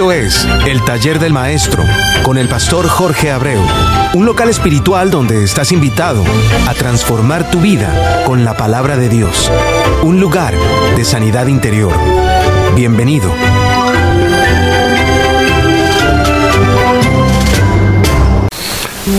Esto 0.00 0.12
es 0.12 0.48
El 0.66 0.82
Taller 0.82 1.18
del 1.18 1.34
Maestro 1.34 1.84
con 2.22 2.38
el 2.38 2.48
pastor 2.48 2.88
Jorge 2.88 3.30
Abreu, 3.30 3.60
un 4.14 4.24
local 4.24 4.48
espiritual 4.48 5.10
donde 5.10 5.44
estás 5.44 5.72
invitado 5.72 6.24
a 6.66 6.72
transformar 6.72 7.50
tu 7.50 7.60
vida 7.60 8.22
con 8.24 8.42
la 8.42 8.56
palabra 8.56 8.96
de 8.96 9.10
Dios, 9.10 9.52
un 10.02 10.18
lugar 10.18 10.54
de 10.96 11.04
sanidad 11.04 11.48
interior. 11.48 11.92
Bienvenido. 12.74 13.30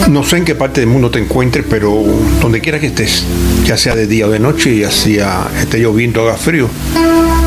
No 0.09 0.23
sé 0.23 0.37
en 0.37 0.45
qué 0.45 0.55
parte 0.55 0.81
del 0.81 0.89
mundo 0.89 1.11
te 1.11 1.19
encuentres, 1.19 1.63
pero 1.69 1.93
donde 2.41 2.59
quiera 2.59 2.79
que 2.79 2.87
estés, 2.87 3.23
ya 3.65 3.77
sea 3.77 3.93
de 3.93 4.07
día 4.07 4.25
o 4.25 4.31
de 4.31 4.39
noche, 4.39 4.75
ya 4.75 4.89
sea 4.89 5.47
esté 5.61 5.77
lloviendo 5.77 6.23
o 6.23 6.27
haga 6.27 6.37
frío, 6.37 6.67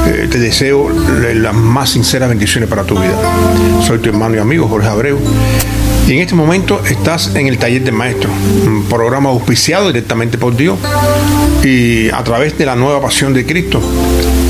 eh, 0.06 0.28
te 0.30 0.38
deseo 0.38 0.90
las 1.34 1.54
más 1.54 1.90
sinceras 1.90 2.28
bendiciones 2.28 2.68
para 2.68 2.84
tu 2.84 2.94
vida. 2.94 3.16
Soy 3.86 3.98
tu 3.98 4.08
hermano 4.08 4.36
y 4.36 4.38
amigo 4.38 4.68
Jorge 4.68 4.88
Abreu. 4.88 5.18
Y 6.06 6.12
en 6.12 6.18
este 6.18 6.34
momento 6.34 6.82
estás 6.84 7.34
en 7.34 7.46
el 7.46 7.56
taller 7.56 7.82
de 7.82 7.90
maestro, 7.90 8.28
un 8.66 8.84
programa 8.84 9.30
auspiciado 9.30 9.86
directamente 9.86 10.36
por 10.36 10.54
Dios 10.54 10.78
y 11.62 12.10
a 12.10 12.22
través 12.22 12.58
de 12.58 12.66
la 12.66 12.76
nueva 12.76 13.00
pasión 13.00 13.32
de 13.32 13.46
Cristo. 13.46 13.80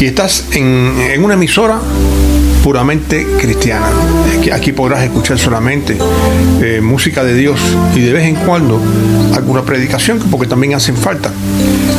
Y 0.00 0.06
estás 0.06 0.46
en, 0.50 0.94
en 0.98 1.22
una 1.22 1.34
emisora 1.34 1.80
puramente 2.64 3.26
cristiana. 3.38 3.86
Aquí 4.54 4.72
podrás 4.72 5.04
escuchar 5.04 5.38
solamente 5.38 5.98
eh, 6.62 6.80
música 6.80 7.22
de 7.22 7.34
Dios 7.34 7.60
y 7.94 8.00
de 8.00 8.12
vez 8.14 8.24
en 8.24 8.36
cuando 8.36 8.80
alguna 9.34 9.62
predicación, 9.62 10.18
porque 10.30 10.46
también 10.46 10.74
hacen 10.74 10.96
falta. 10.96 11.30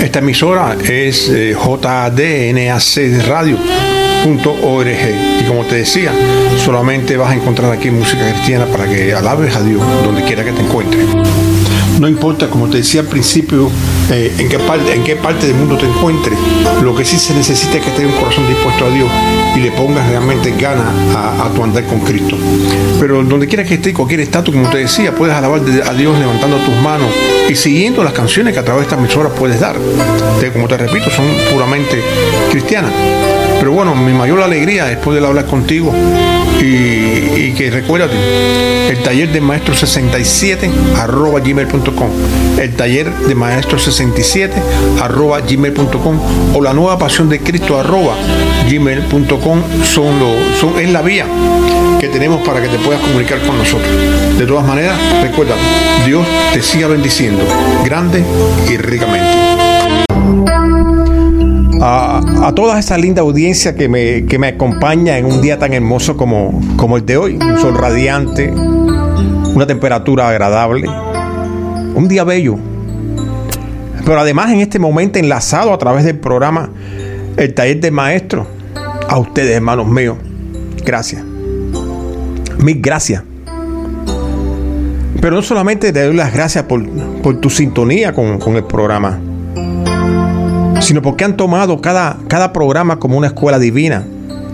Esta 0.01 0.19
emisora 0.19 0.75
es 0.83 1.29
eh, 1.29 1.55
JDNAC 1.55 3.27
Radio. 3.27 3.59
Y 4.25 5.43
como 5.47 5.65
te 5.65 5.75
decía, 5.75 6.11
solamente 6.65 7.15
vas 7.15 7.29
a 7.29 7.35
encontrar 7.35 7.71
aquí 7.71 7.91
música 7.91 8.27
cristiana 8.31 8.65
para 8.65 8.89
que 8.89 9.13
alabes 9.13 9.55
a 9.55 9.61
Dios 9.61 9.79
donde 10.03 10.23
quiera 10.23 10.43
que 10.43 10.51
te 10.51 10.63
encuentres. 10.63 11.05
No 11.99 12.07
importa, 12.07 12.49
como 12.49 12.67
te 12.67 12.77
decía 12.77 13.01
al 13.01 13.07
principio, 13.07 13.69
eh, 14.11 14.35
en, 14.37 14.49
qué 14.49 14.59
parte, 14.59 14.93
en 14.93 15.03
qué 15.03 15.15
parte 15.15 15.47
del 15.47 15.55
mundo 15.55 15.77
te 15.77 15.85
encuentres, 15.85 16.37
lo 16.81 16.95
que 16.95 17.03
sí 17.03 17.17
se 17.17 17.33
necesita 17.33 17.77
es 17.77 17.83
que 17.83 17.91
tengas 17.91 18.13
un 18.13 18.19
corazón 18.19 18.47
dispuesto 18.47 18.85
a 18.85 18.89
Dios 18.89 19.09
y 19.55 19.59
le 19.59 19.71
pongas 19.71 20.07
realmente 20.09 20.51
ganas 20.51 20.85
a, 21.15 21.49
tu 21.55 21.63
andar 21.63 21.83
con 21.85 22.01
Cristo. 22.01 22.37
Pero 22.99 23.23
donde 23.23 23.47
quiera 23.47 23.63
que 23.63 23.75
estés, 23.75 23.93
cualquier 23.93 24.19
estatus, 24.19 24.53
como 24.53 24.69
te 24.69 24.77
decía, 24.77 25.13
puedes 25.15 25.35
alabar 25.35 25.59
a 25.59 25.93
Dios 25.93 26.19
levantando 26.19 26.57
tus 26.57 26.75
manos 26.75 27.09
y 27.49 27.55
siguiendo 27.55 28.03
las 28.03 28.13
canciones 28.13 28.53
que 28.53 28.59
a 28.59 28.63
través 28.63 28.81
de 28.81 28.85
estas 28.85 28.99
emisoras 28.99 29.33
puedes 29.37 29.59
dar. 29.59 29.75
como 30.53 30.67
te 30.67 30.77
repito, 30.77 31.09
son 31.09 31.25
puramente 31.51 32.01
cristianas. 32.51 32.91
Pero 33.59 33.71
bueno, 33.71 33.95
mi 33.95 34.13
mayor 34.13 34.41
alegría 34.41 34.91
es 34.91 34.97
poder 34.97 35.23
hablar 35.25 35.45
contigo 35.45 35.93
y, 36.61 37.53
que 37.53 37.69
recuérdate, 37.69 38.15
el 38.89 39.01
taller 39.03 39.31
de 39.31 39.41
maestro 39.41 39.75
67 39.75 40.69
arroba 40.97 41.39
gmail.com, 41.39 42.09
el 42.59 42.75
taller 42.75 43.11
de 43.11 43.35
maestro 43.35 43.77
67 43.77 43.94
arroba 45.01 45.39
gmail.com 45.39 46.19
o 46.53 46.61
la 46.61 46.73
nueva 46.73 46.97
pasión 46.97 47.29
de 47.29 47.39
Cristo 47.39 47.79
arroba 47.79 48.15
gmail.com 48.69 49.61
son, 49.83 50.19
son, 50.59 50.79
es 50.79 50.91
la 50.91 51.01
vía 51.01 51.25
que 51.99 52.07
tenemos 52.09 52.45
para 52.45 52.61
que 52.61 52.67
te 52.67 52.77
puedas 52.79 53.01
comunicar 53.01 53.39
con 53.45 53.57
nosotros. 53.57 53.89
De 54.37 54.45
todas 54.45 54.65
maneras, 54.65 54.97
recuerda, 55.21 55.55
Dios 56.05 56.25
te 56.53 56.61
siga 56.61 56.87
bendiciendo 56.87 57.43
grande 57.85 58.23
y 58.69 58.77
ricamente 58.77 59.45
a, 61.81 62.51
toda 62.55 62.79
esa 62.79 62.97
linda 62.97 63.21
audiencia 63.21 63.75
que 63.75 63.87
me, 63.87 64.25
que 64.25 64.39
me, 64.39 64.47
acompaña 64.47 65.17
en 65.17 65.25
un 65.25 65.41
día 65.41 65.59
tan 65.59 65.73
hermoso 65.73 66.17
como, 66.17 66.59
como 66.77 66.97
el 66.97 67.05
de 67.05 67.17
hoy. 67.17 67.35
Un 67.35 67.59
sol 67.59 67.77
radiante, 67.77 68.51
una 68.51 69.67
temperatura 69.67 70.29
agradable, 70.29 70.87
un 71.95 72.07
día 72.07 72.23
bello. 72.23 72.57
Pero 74.05 74.19
además 74.19 74.51
en 74.51 74.59
este 74.59 74.79
momento 74.79 75.19
enlazado 75.19 75.73
a 75.73 75.77
través 75.77 76.05
del 76.05 76.19
programa 76.19 76.69
El 77.35 77.53
Taller 77.53 77.79
de 77.81 77.91
Maestro, 77.91 78.47
a 79.09 79.17
ustedes 79.17 79.55
hermanos 79.55 79.87
míos, 79.87 80.17
gracias. 80.85 81.23
Mil 82.59 82.79
gracias. 82.81 83.23
Pero 85.19 85.35
no 85.35 85.41
solamente 85.41 85.91
te 85.91 86.03
doy 86.03 86.15
las 86.15 86.31
gracias 86.31 86.65
por, 86.65 86.87
por 87.21 87.41
tu 87.41 87.49
sintonía 87.49 88.13
con, 88.13 88.39
con 88.39 88.55
el 88.55 88.63
programa 88.63 89.19
sino 90.85 91.01
porque 91.01 91.23
han 91.23 91.35
tomado 91.35 91.81
cada, 91.81 92.17
cada 92.27 92.53
programa 92.53 92.99
como 92.99 93.17
una 93.17 93.27
escuela 93.27 93.59
divina. 93.59 94.05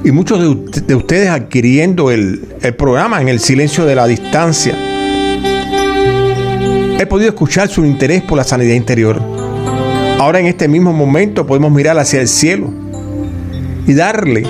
Y 0.04 0.12
muchos 0.12 0.40
de, 0.88 0.96
ustedes 0.96 1.30
adquiriendo 1.30 2.10
el, 2.10 2.56
el 2.62 2.76
programa 2.76 3.22
en 3.22 3.28
el 3.28 3.40
silencio 3.40 3.86
de 3.86 3.96
la 3.96 4.08
distancia. 4.08 4.76
He 7.00 7.06
podido 7.06 7.30
escuchar 7.30 7.68
su 7.68 7.86
interés 7.86 8.24
por 8.24 8.38
la 8.38 8.44
sanidad 8.44 8.76
interior. 8.76 9.41
Ahora 10.22 10.40
en 10.40 10.46
este 10.46 10.68
mismo 10.68 10.94
momento 10.94 11.48
podemos 11.48 11.72
mirar 11.72 11.98
hacia 11.98 12.22
el 12.22 12.28
cielo 12.28 12.72
y 13.88 13.96
darle 13.96 14.44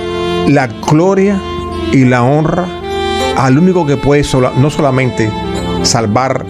la 0.49 0.67
gloria 0.67 1.41
y 1.93 2.03
la 2.03 2.23
honra 2.23 2.65
al 3.37 3.57
único 3.57 3.85
que 3.85 3.95
puede 3.95 4.25
no 4.57 4.69
solamente 4.69 5.31
salvar, 5.83 6.45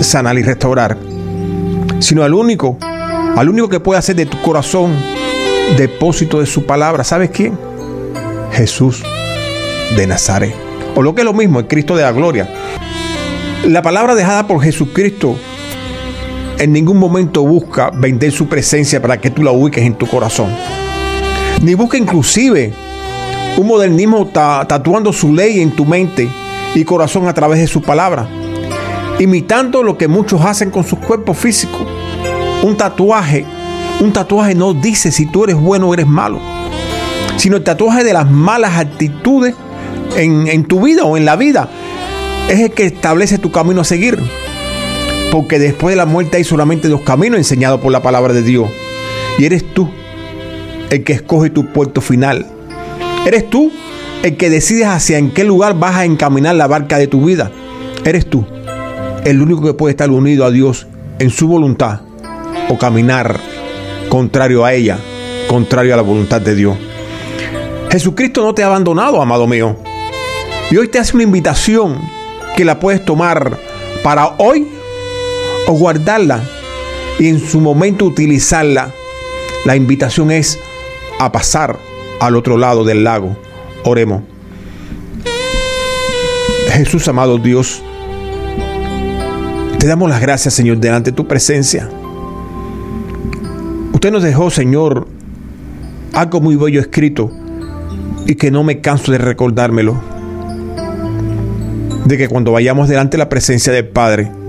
sanar 0.00 0.36
y 0.36 0.42
restaurar, 0.42 0.98
sino 2.00 2.24
al 2.24 2.34
único 2.34 2.76
al 3.36 3.48
único 3.48 3.70
que 3.70 3.80
puede 3.80 3.98
hacer 3.98 4.16
de 4.16 4.26
tu 4.26 4.38
corazón 4.42 4.96
depósito 5.78 6.38
de 6.38 6.44
su 6.44 6.66
palabra, 6.66 7.04
¿sabes 7.04 7.30
quién? 7.30 7.58
Jesús 8.52 9.02
de 9.96 10.06
Nazaret. 10.06 10.54
O 10.94 11.00
lo 11.00 11.14
que 11.14 11.22
es 11.22 11.24
lo 11.24 11.32
mismo, 11.32 11.58
el 11.58 11.68
Cristo 11.68 11.96
de 11.96 12.02
la 12.02 12.12
gloria. 12.12 12.50
La 13.64 13.80
palabra 13.80 14.14
dejada 14.14 14.46
por 14.46 14.62
Jesucristo 14.62 15.38
en 16.62 16.72
ningún 16.72 16.98
momento 16.98 17.42
busca 17.42 17.90
vender 17.90 18.32
su 18.32 18.48
presencia 18.48 19.00
para 19.00 19.20
que 19.20 19.30
tú 19.30 19.42
la 19.42 19.52
ubiques 19.52 19.84
en 19.84 19.94
tu 19.94 20.06
corazón. 20.06 20.48
Ni 21.60 21.74
busca 21.74 21.96
inclusive 21.98 22.72
un 23.56 23.66
modernismo 23.66 24.26
tatuando 24.26 25.12
su 25.12 25.32
ley 25.34 25.60
en 25.60 25.70
tu 25.70 25.84
mente 25.84 26.28
y 26.74 26.84
corazón 26.84 27.28
a 27.28 27.34
través 27.34 27.60
de 27.60 27.66
su 27.66 27.82
palabra, 27.82 28.26
imitando 29.18 29.82
lo 29.82 29.98
que 29.98 30.08
muchos 30.08 30.40
hacen 30.40 30.70
con 30.70 30.84
sus 30.84 30.98
cuerpos 30.98 31.36
físicos 31.36 31.86
un 32.62 32.76
tatuaje, 32.76 33.44
un 34.00 34.12
tatuaje 34.12 34.54
no 34.54 34.72
dice 34.72 35.10
si 35.10 35.26
tú 35.26 35.44
eres 35.44 35.56
bueno 35.56 35.88
o 35.88 35.94
eres 35.94 36.06
malo, 36.06 36.38
sino 37.36 37.56
el 37.56 37.64
tatuaje 37.64 38.04
de 38.04 38.12
las 38.12 38.30
malas 38.30 38.78
actitudes 38.78 39.54
en, 40.16 40.64
tu 40.64 40.80
vida 40.80 41.04
o 41.04 41.16
en 41.16 41.24
la 41.24 41.36
vida. 41.36 41.68
Es 42.48 42.60
el 42.60 42.70
que 42.70 42.84
establece 42.84 43.38
tu 43.38 43.50
camino 43.50 43.80
a 43.80 43.84
seguir. 43.84 44.18
Porque 45.32 45.58
después 45.58 45.94
de 45.94 45.96
la 45.96 46.04
muerte 46.04 46.36
hay 46.36 46.44
solamente 46.44 46.88
dos 46.88 47.00
caminos 47.00 47.38
enseñados 47.38 47.80
por 47.80 47.90
la 47.90 48.02
palabra 48.02 48.34
de 48.34 48.42
Dios. 48.42 48.68
Y 49.38 49.46
eres 49.46 49.64
tú 49.72 49.88
el 50.90 51.04
que 51.04 51.14
escoge 51.14 51.48
tu 51.48 51.72
puerto 51.72 52.02
final. 52.02 52.46
Eres 53.24 53.48
tú 53.48 53.72
el 54.22 54.36
que 54.36 54.50
decides 54.50 54.86
hacia 54.88 55.16
en 55.16 55.30
qué 55.30 55.44
lugar 55.44 55.78
vas 55.78 55.96
a 55.96 56.04
encaminar 56.04 56.54
la 56.54 56.66
barca 56.66 56.98
de 56.98 57.06
tu 57.06 57.24
vida. 57.24 57.50
Eres 58.04 58.28
tú 58.28 58.44
el 59.24 59.40
único 59.40 59.62
que 59.62 59.72
puede 59.72 59.92
estar 59.92 60.10
unido 60.10 60.44
a 60.44 60.50
Dios 60.50 60.86
en 61.18 61.30
su 61.30 61.48
voluntad 61.48 62.00
o 62.68 62.76
caminar 62.76 63.40
contrario 64.10 64.66
a 64.66 64.74
ella, 64.74 64.98
contrario 65.48 65.94
a 65.94 65.96
la 65.96 66.02
voluntad 66.02 66.42
de 66.42 66.54
Dios. 66.54 66.76
Jesucristo 67.90 68.42
no 68.42 68.52
te 68.52 68.62
ha 68.62 68.66
abandonado, 68.66 69.22
amado 69.22 69.46
mío. 69.46 69.78
Y 70.70 70.76
hoy 70.76 70.88
te 70.88 70.98
hace 70.98 71.14
una 71.14 71.24
invitación 71.24 71.96
que 72.54 72.66
la 72.66 72.78
puedes 72.78 73.02
tomar 73.02 73.58
para 74.02 74.34
hoy 74.36 74.68
guardarla 75.72 76.42
y 77.18 77.28
en 77.28 77.40
su 77.40 77.60
momento 77.60 78.04
utilizarla. 78.04 78.92
La 79.64 79.76
invitación 79.76 80.30
es 80.30 80.58
a 81.20 81.30
pasar 81.30 81.78
al 82.20 82.36
otro 82.36 82.56
lado 82.56 82.84
del 82.84 83.04
lago. 83.04 83.36
Oremos. 83.84 84.22
Jesús, 86.68 87.06
amado 87.06 87.38
Dios, 87.38 87.82
te 89.78 89.86
damos 89.86 90.08
las 90.08 90.20
gracias, 90.20 90.54
Señor, 90.54 90.78
delante 90.78 91.10
de 91.10 91.16
tu 91.16 91.28
presencia. 91.28 91.88
Usted 93.92 94.10
nos 94.10 94.22
dejó, 94.22 94.50
Señor, 94.50 95.06
algo 96.12 96.40
muy 96.40 96.56
bello 96.56 96.80
escrito 96.80 97.30
y 98.26 98.34
que 98.36 98.50
no 98.50 98.64
me 98.64 98.80
canso 98.80 99.12
de 99.12 99.18
recordármelo. 99.18 100.00
De 102.06 102.16
que 102.16 102.28
cuando 102.28 102.52
vayamos 102.52 102.88
delante 102.88 103.16
de 103.16 103.18
la 103.18 103.28
presencia 103.28 103.72
del 103.72 103.88
Padre 103.88 104.41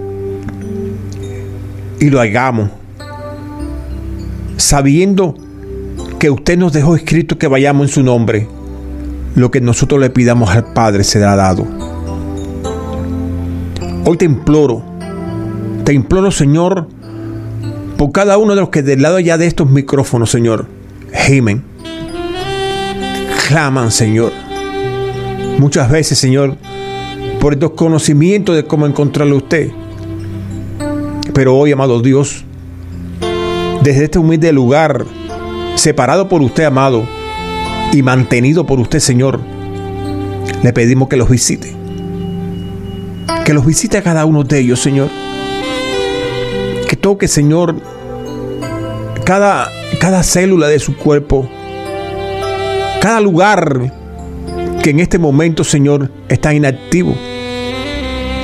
y 2.03 2.09
lo 2.09 2.19
hagamos, 2.19 2.69
sabiendo 4.57 5.35
que 6.19 6.29
usted 6.29 6.57
nos 6.57 6.73
dejó 6.73 6.95
escrito 6.95 7.37
que 7.37 7.47
vayamos 7.47 7.87
en 7.87 7.93
su 7.93 8.03
nombre, 8.03 8.47
lo 9.35 9.49
que 9.51 9.61
nosotros 9.61 10.01
le 10.01 10.09
pidamos 10.09 10.49
al 10.49 10.73
Padre 10.73 11.05
será 11.05 11.35
dado. 11.35 11.65
Hoy 14.05 14.17
te 14.17 14.25
imploro, 14.25 14.83
te 15.85 15.93
imploro 15.93 16.29
Señor, 16.29 16.89
por 17.97 18.11
cada 18.11 18.37
uno 18.37 18.53
de 18.53 18.59
los 18.59 18.69
que 18.69 18.83
del 18.83 19.01
lado 19.01 19.19
ya 19.19 19.37
de 19.37 19.47
estos 19.47 19.69
micrófonos, 19.69 20.29
Señor, 20.29 20.67
gimen, 21.13 21.63
claman, 23.47 23.91
Señor, 23.91 24.33
muchas 25.57 25.89
veces, 25.89 26.17
Señor, 26.17 26.57
por 27.39 27.53
estos 27.53 27.71
conocimientos 27.71 28.57
de 28.57 28.65
cómo 28.65 28.87
encontrarle 28.87 29.35
a 29.35 29.37
usted. 29.37 29.71
Pero 31.33 31.55
hoy, 31.57 31.71
amado 31.71 32.01
Dios, 32.01 32.45
desde 33.81 34.05
este 34.05 34.19
humilde 34.19 34.53
lugar, 34.53 35.05
separado 35.75 36.29
por 36.29 36.41
usted, 36.41 36.63
amado, 36.63 37.07
y 37.91 38.01
mantenido 38.03 38.65
por 38.65 38.79
usted, 38.79 38.99
Señor, 38.99 39.39
le 40.61 40.73
pedimos 40.73 41.09
que 41.09 41.17
los 41.17 41.29
visite. 41.29 41.75
Que 43.45 43.53
los 43.53 43.65
visite 43.65 43.97
a 43.97 44.03
cada 44.03 44.25
uno 44.25 44.43
de 44.43 44.59
ellos, 44.59 44.79
Señor. 44.79 45.09
Que 46.87 46.95
toque, 46.95 47.27
Señor, 47.27 47.75
cada, 49.25 49.69
cada 49.99 50.23
célula 50.23 50.67
de 50.67 50.79
su 50.79 50.95
cuerpo. 50.95 51.49
Cada 53.01 53.19
lugar 53.19 53.91
que 54.81 54.91
en 54.91 54.99
este 54.99 55.17
momento, 55.17 55.63
Señor, 55.63 56.11
está 56.29 56.53
inactivo. 56.53 57.15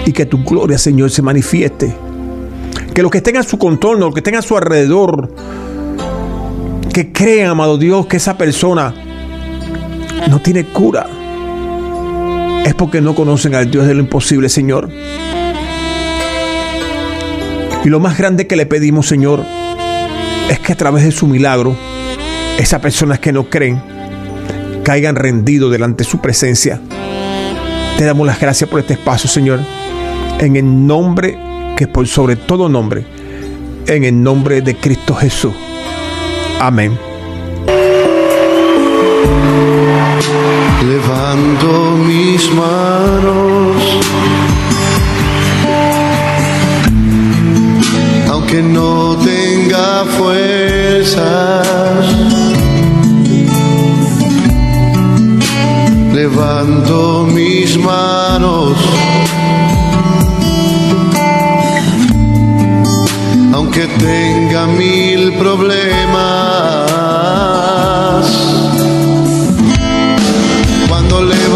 Y 0.06 0.12
que 0.12 0.25
tu 0.25 0.44
gloria, 0.44 0.77
Señor, 0.77 1.12
se 1.12 1.21
manifieste. 1.21 2.09
Que 3.00 3.04
los 3.04 3.13
que 3.13 3.19
estén 3.19 3.38
a 3.38 3.44
su 3.44 3.57
contorno, 3.57 4.07
los 4.07 4.13
que 4.13 4.19
estén 4.19 4.36
a 4.36 4.42
su 4.42 4.57
alrededor, 4.57 5.34
que 6.94 7.13
crean, 7.13 7.51
amado 7.51 7.78
Dios, 7.78 8.07
que 8.07 8.18
esa 8.18 8.38
persona 8.38 8.94
no 10.30 10.42
tiene 10.42 10.66
cura. 10.66 11.07
Es 12.66 12.74
porque 12.74 13.00
no 13.00 13.16
conocen 13.16 13.56
al 13.56 13.72
Dios 13.72 13.88
de 13.88 13.94
lo 13.94 14.01
imposible, 14.01 14.50
Señor. 14.50 14.90
Y 17.86 17.88
lo 17.88 18.01
más 18.01 18.18
grande 18.18 18.48
que 18.48 18.57
le 18.57 18.66
pedimos, 18.66 19.07
Señor, 19.07 19.46
es 20.50 20.60
que 20.60 20.74
a 20.74 20.75
través 20.75 21.06
de 21.06 21.13
su 21.13 21.25
milagro, 21.25 21.78
esas 22.57 22.81
personas 22.81 23.19
que 23.19 23.31
no 23.31 23.50
creen, 23.50 23.81
caigan 24.84 25.16
rendidos 25.16 25.72
delante 25.72 26.04
de 26.04 26.10
su 26.10 26.19
presencia. 26.19 26.81
Te 27.98 28.04
damos 28.04 28.28
las 28.28 28.42
gracias 28.42 28.69
por 28.69 28.81
este 28.81 28.96
espacio, 28.96 29.30
Señor. 29.30 29.62
En 30.42 30.57
el 30.57 30.86
nombre 30.86 31.48
que 31.80 31.88
por 31.88 32.06
sobre 32.10 32.36
todo 32.36 32.68
nombre, 32.68 33.06
en 33.88 34.04
el 34.04 34.22
nombre 34.22 34.62
de 34.62 34.76
Cristo 34.76 35.16
Jesús. 35.16 35.54
Amén. 36.60 37.00
Levanto 40.86 41.92
mis 42.06 42.54
manos, 42.54 43.78
aunque 48.30 48.62
no 48.62 49.16
tenga 49.16 50.04
fuerzas 50.18 51.40
levanto 56.14 57.25
mis 57.34 57.78
manos. 57.78 58.78
Aunque 63.80 63.98
tenga 64.04 64.68
mil 64.68 65.31
problemas, 65.36 66.20
cuando 70.90 71.22
levanto 71.22 71.49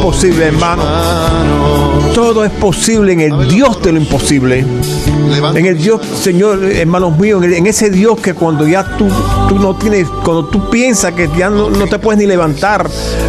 posible, 0.00 0.46
hermano. 0.46 0.82
Todo 2.14 2.44
es 2.44 2.50
posible 2.52 3.12
en 3.12 3.20
el 3.20 3.48
Dios 3.48 3.80
de 3.82 3.92
lo 3.92 3.98
imposible. 3.98 4.64
En 5.54 5.66
el 5.66 5.78
Dios, 5.78 6.00
Señor, 6.04 6.64
hermanos 6.64 7.16
míos, 7.18 7.42
en, 7.44 7.66
ese 7.66 7.90
Dios 7.90 8.18
que 8.20 8.34
cuando 8.34 8.66
ya 8.66 8.96
tú, 8.96 9.08
tú 9.48 9.58
no 9.58 9.76
tienes, 9.76 10.08
cuando 10.08 10.46
tú 10.46 10.68
piensas 10.70 11.12
que 11.12 11.28
ya 11.36 11.50
no, 11.50 11.70
no 11.70 11.86
te 11.86 11.98
puedes 11.98 12.18
ni 12.18 12.26
levantar, 12.26 12.88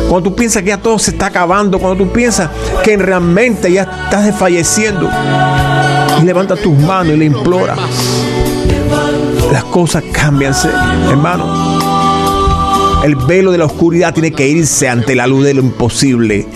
cuando 0.09 0.29
tú 0.29 0.35
piensas 0.35 0.63
que 0.63 0.69
ya 0.69 0.77
todo 0.77 0.97
se 0.97 1.11
está 1.11 1.27
acabando, 1.27 1.79
cuando 1.79 2.03
tú 2.03 2.11
piensas 2.11 2.49
que 2.83 2.97
realmente 2.97 3.71
ya 3.71 3.83
estás 3.83 4.25
desfalleciendo, 4.25 5.09
y 6.21 6.25
levanta 6.25 6.55
tus 6.55 6.77
manos 6.77 7.13
y 7.13 7.17
le 7.17 7.25
implora. 7.25 7.75
Las 9.51 9.63
cosas 9.65 10.03
cambian, 10.11 10.53
hermano. 11.09 11.81
El 13.03 13.15
velo 13.15 13.51
de 13.51 13.57
la 13.57 13.65
oscuridad 13.65 14.13
tiene 14.13 14.31
que 14.31 14.47
irse 14.47 14.87
ante 14.87 15.15
la 15.15 15.25
luz 15.25 15.43
de 15.43 15.55
lo 15.55 15.61
imposible. 15.61 16.47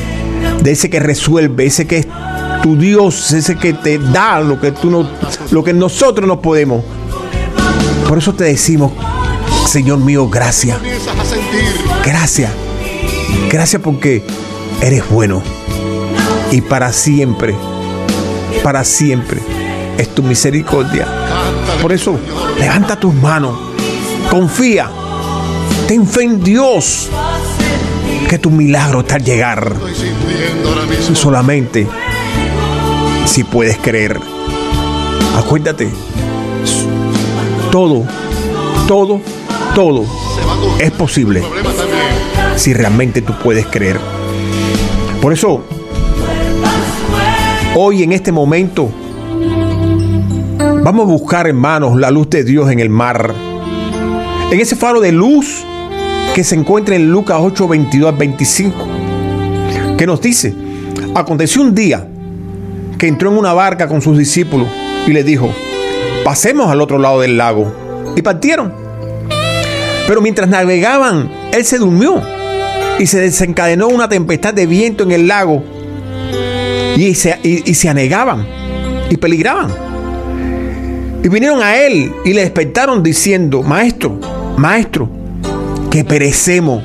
De 0.66 0.72
ese 0.72 0.90
que 0.90 1.00
resuelve, 1.00 1.68
ese 1.68 1.86
que 1.86 2.00
es 2.00 2.08
tu 2.64 2.76
Dios, 2.76 3.32
ese 3.34 3.56
que 3.56 3.74
te 3.74 4.00
da 4.00 4.40
lo 4.40 4.60
que 4.60 4.72
tú 4.72 4.90
no, 4.90 5.08
lo 5.52 5.64
que 5.64 5.74
nosotros 5.74 6.28
no 6.28 6.42
podemos. 6.42 6.84
Por 8.10 8.18
eso 8.18 8.34
te 8.34 8.46
decimos, 8.46 8.92
Señor 9.68 10.00
mío, 10.00 10.28
gracias. 10.28 10.80
Gracias. 12.04 12.50
Gracias 13.52 13.80
porque 13.80 14.24
eres 14.82 15.08
bueno. 15.08 15.44
Y 16.52 16.62
para 16.62 16.92
siempre, 16.92 17.56
para 18.64 18.84
siempre 18.84 19.42
es 20.00 20.16
tu 20.16 20.24
misericordia. 20.24 21.08
Por 21.80 21.94
eso, 21.94 22.18
levanta 22.60 23.00
tus 23.00 23.14
manos. 23.14 23.56
Confía. 24.32 24.90
Ten 25.88 26.08
fe 26.08 26.24
en 26.24 26.44
Dios. 26.44 27.12
Que 28.30 28.40
tu 28.40 28.50
milagro 28.50 29.02
está 29.02 29.16
al 29.16 29.24
llegar. 29.24 29.74
Solamente 31.14 31.88
si 33.26 33.44
puedes 33.44 33.78
creer. 33.78 34.20
Acuérdate. 35.38 35.90
Todo, 37.72 38.06
todo, 38.88 39.20
todo 39.74 40.06
es 40.80 40.92
posible 40.92 41.44
si 42.56 42.74
realmente 42.74 43.22
tú 43.22 43.34
puedes 43.44 43.66
creer. 43.66 44.00
Por 45.22 45.34
eso, 45.34 45.66
hoy 47.76 48.04
en 48.04 48.14
este 48.14 48.32
momento, 48.32 48.90
vamos 50.84 51.08
a 51.08 51.12
buscar, 51.12 51.48
hermanos, 51.48 51.98
la 52.00 52.12
luz 52.12 52.30
de 52.30 52.44
Dios 52.44 52.72
en 52.72 52.80
el 52.80 52.90
mar. 52.90 53.34
En 54.52 54.60
ese 54.60 54.76
faro 54.76 55.02
de 55.02 55.12
luz 55.12 55.66
que 56.34 56.44
se 56.44 56.56
encuentra 56.56 56.96
en 56.96 57.10
Lucas 57.10 57.38
8, 57.40 57.68
22 57.68 58.10
al 58.12 58.18
25, 58.18 58.76
que 59.98 60.06
nos 60.06 60.20
dice, 60.22 60.54
aconteció 61.14 61.62
un 61.62 61.74
día 61.74 62.06
que 62.98 63.08
entró 63.08 63.32
en 63.32 63.38
una 63.38 63.54
barca 63.54 63.88
con 63.88 64.02
sus 64.02 64.18
discípulos 64.18 64.68
y 65.08 65.12
le 65.12 65.24
dijo, 65.24 65.50
pasemos 66.24 66.70
al 66.70 66.82
otro 66.82 66.98
lado 66.98 67.22
del 67.22 67.38
lago. 67.38 67.74
Y 68.16 68.22
partieron. 68.22 68.74
Pero 70.08 70.22
mientras 70.22 70.48
navegaban, 70.50 71.30
él 71.54 71.66
se 71.66 71.78
durmió 71.78 72.22
y 73.00 73.08
se 73.08 73.20
desencadenó 73.20 73.88
una 73.88 74.08
tempestad 74.08 74.54
de 74.54 74.66
viento 74.68 75.04
en 75.04 75.12
el 75.12 75.28
lago 75.28 75.64
y 76.96 77.14
se, 77.16 77.38
y- 77.44 77.70
y 77.70 77.74
se 77.74 77.90
anegaban 77.90 78.46
y 79.10 79.18
peligraban. 79.18 79.70
Y 81.24 81.28
vinieron 81.28 81.62
a 81.62 81.76
él 81.78 82.12
y 82.24 82.34
le 82.34 82.42
despertaron 82.42 83.02
diciendo, 83.02 83.64
maestro, 83.64 84.20
maestro, 84.58 85.10
que 85.96 86.04
perecemos. 86.04 86.84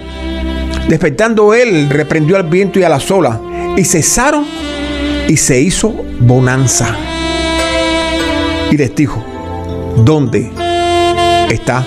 Despertando 0.89 1.53
él, 1.53 1.91
reprendió 1.91 2.37
al 2.37 2.45
viento 2.45 2.79
y 2.79 2.85
a 2.85 2.89
las 2.89 3.11
olas 3.11 3.41
y 3.77 3.85
cesaron 3.85 4.45
y 5.27 5.37
se 5.37 5.61
hizo 5.61 5.93
bonanza. 6.21 6.95
Y 8.71 8.77
les 8.77 8.95
dijo, 8.95 9.21
¿dónde 9.97 10.53
está 11.51 11.85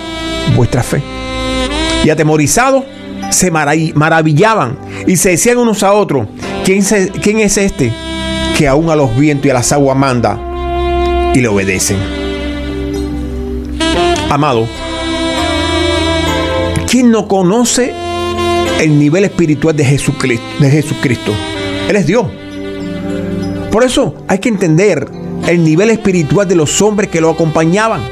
vuestra 0.57 0.83
fe? 0.83 1.01
Y 2.03 2.09
atemorizados 2.09 2.83
se 3.29 3.53
marav- 3.53 3.93
maravillaban 3.93 4.77
y 5.07 5.15
se 5.15 5.29
decían 5.29 5.59
unos 5.59 5.81
a 5.81 5.93
otros, 5.93 6.27
¿quién, 6.65 6.83
¿quién 7.21 7.39
es 7.39 7.57
este 7.57 7.93
que 8.57 8.67
aún 8.67 8.89
a 8.89 8.97
los 8.97 9.15
vientos 9.15 9.45
y 9.45 9.49
a 9.49 9.53
las 9.53 9.71
aguas 9.71 9.95
manda 9.95 10.37
y 11.33 11.39
le 11.39 11.47
obedecen? 11.47 11.99
Amado, 14.29 14.67
¿quién 16.93 17.09
no 17.09 17.27
conoce 17.27 17.91
el 18.79 18.99
nivel 18.99 19.23
espiritual 19.23 19.75
de 19.75 19.83
Jesucristo? 19.83 20.45
De 20.59 20.69
Jesucristo? 20.69 21.31
Él 21.89 21.95
es 21.95 22.05
Dios. 22.05 22.27
Por 23.71 23.83
eso 23.83 24.13
hay 24.27 24.37
que 24.37 24.49
entender 24.49 25.07
el 25.47 25.63
nivel 25.63 25.89
espiritual 25.89 26.47
de 26.47 26.53
los 26.53 26.83
hombres 26.83 27.09
que 27.09 27.19
lo 27.19 27.31
acompañaban. 27.31 28.03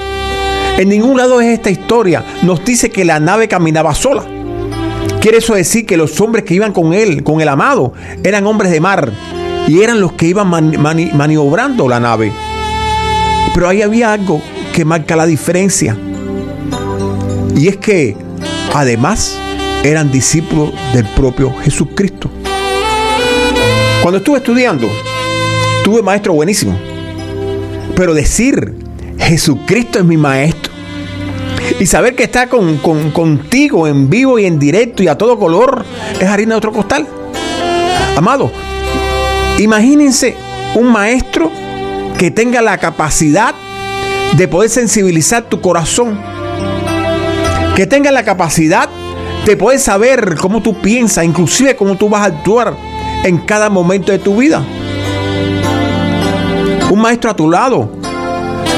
En 0.79 0.89
ningún 0.89 1.15
lado 1.15 1.37
de 1.37 1.53
esta 1.53 1.69
historia 1.69 2.25
nos 2.41 2.65
dice 2.65 2.89
que 2.89 3.05
la 3.05 3.19
nave 3.19 3.47
caminaba 3.47 3.93
sola. 3.93 4.23
Quiere 5.19 5.37
eso 5.37 5.53
decir 5.53 5.85
que 5.85 5.95
los 5.95 6.19
hombres 6.19 6.43
que 6.43 6.55
iban 6.55 6.73
con 6.73 6.95
él, 6.95 7.21
con 7.21 7.39
el 7.39 7.49
amado, 7.49 7.93
eran 8.23 8.47
hombres 8.47 8.71
de 8.71 8.81
mar 8.81 9.11
y 9.67 9.83
eran 9.83 10.01
los 10.01 10.13
que 10.13 10.25
iban 10.25 10.49
maniobrando 10.49 11.87
la 11.87 11.99
nave. 11.99 12.31
Pero 13.53 13.69
ahí 13.69 13.83
había 13.83 14.11
algo 14.11 14.41
que 14.73 14.85
marca 14.85 15.15
la 15.15 15.27
diferencia. 15.27 15.95
Y 17.55 17.67
es 17.67 17.77
que 17.77 18.30
además 18.73 19.37
eran 19.83 20.11
discípulos 20.11 20.71
del 20.93 21.05
propio 21.05 21.53
Jesucristo. 21.63 22.29
Cuando 24.01 24.17
estuve 24.17 24.37
estudiando, 24.37 24.87
tuve 25.83 26.01
maestro 26.01 26.33
buenísimo. 26.33 26.77
Pero 27.95 28.13
decir 28.13 28.75
Jesucristo 29.17 29.99
es 29.99 30.05
mi 30.05 30.17
maestro 30.17 30.71
y 31.79 31.85
saber 31.85 32.15
que 32.15 32.23
está 32.23 32.47
con, 32.47 32.77
contigo 32.77 33.87
en 33.87 34.09
vivo 34.09 34.39
y 34.39 34.45
en 34.45 34.59
directo 34.59 35.03
y 35.03 35.07
a 35.07 35.17
todo 35.17 35.37
color 35.37 35.85
es 36.19 36.27
harina 36.27 36.55
de 36.55 36.57
otro 36.57 36.71
costal. 36.71 37.07
Amado, 38.15 38.51
imagínense 39.59 40.35
un 40.75 40.91
maestro 40.91 41.51
que 42.17 42.31
tenga 42.31 42.61
la 42.61 42.77
capacidad 42.77 43.55
de 44.35 44.47
poder 44.47 44.69
sensibilizar 44.69 45.43
tu 45.43 45.61
corazón. 45.61 46.19
Que 47.75 47.87
tenga 47.87 48.11
la 48.11 48.23
capacidad 48.23 48.89
de 49.45 49.57
poder 49.57 49.79
saber 49.79 50.35
cómo 50.39 50.61
tú 50.61 50.79
piensas, 50.81 51.25
inclusive 51.25 51.75
cómo 51.75 51.95
tú 51.95 52.09
vas 52.09 52.21
a 52.21 52.25
actuar 52.25 52.75
en 53.23 53.39
cada 53.39 53.69
momento 53.69 54.11
de 54.11 54.19
tu 54.19 54.35
vida. 54.35 54.63
Un 56.89 56.99
maestro 56.99 57.31
a 57.31 57.35
tu 57.35 57.49
lado 57.49 57.89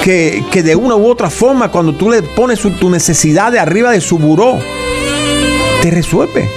que, 0.03 0.43
de 0.63 0.75
una 0.75 0.95
u 0.95 1.07
otra 1.07 1.29
forma, 1.29 1.69
cuando 1.71 1.95
tú 1.95 2.09
le 2.09 2.21
pones 2.21 2.59
tu 2.59 2.89
necesidad 2.89 3.51
de 3.51 3.59
arriba 3.59 3.91
de 3.91 4.01
su 4.01 4.19
buró, 4.19 4.59
te 5.81 5.89
resuelve. 5.91 6.49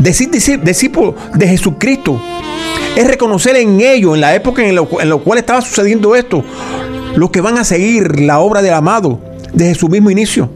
Decir 0.00 0.30
discípulo 0.30 1.14
de 1.34 1.46
Jesucristo 1.46 2.20
es 2.96 3.06
reconocer 3.06 3.56
en 3.56 3.80
ellos, 3.80 4.14
en 4.14 4.22
la 4.22 4.34
época 4.34 4.62
en 4.62 4.74
la 4.74 5.16
cual 5.16 5.38
estaba 5.38 5.60
sucediendo 5.60 6.16
esto, 6.16 6.42
los 7.16 7.30
que 7.30 7.40
van 7.40 7.58
a 7.58 7.64
seguir 7.64 8.20
la 8.20 8.40
obra 8.40 8.62
del 8.62 8.74
amado 8.74 9.20
desde 9.52 9.74
su 9.74 9.88
mismo 9.88 10.10
inicio. 10.10 10.50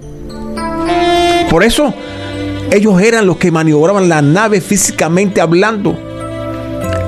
Por 1.51 1.63
eso, 1.63 1.95
ellos 2.71 3.01
eran 3.01 3.27
los 3.27 3.37
que 3.37 3.51
maniobraban 3.51 4.09
la 4.09 4.23
nave 4.23 4.61
físicamente 4.61 5.41
hablando. 5.41 5.97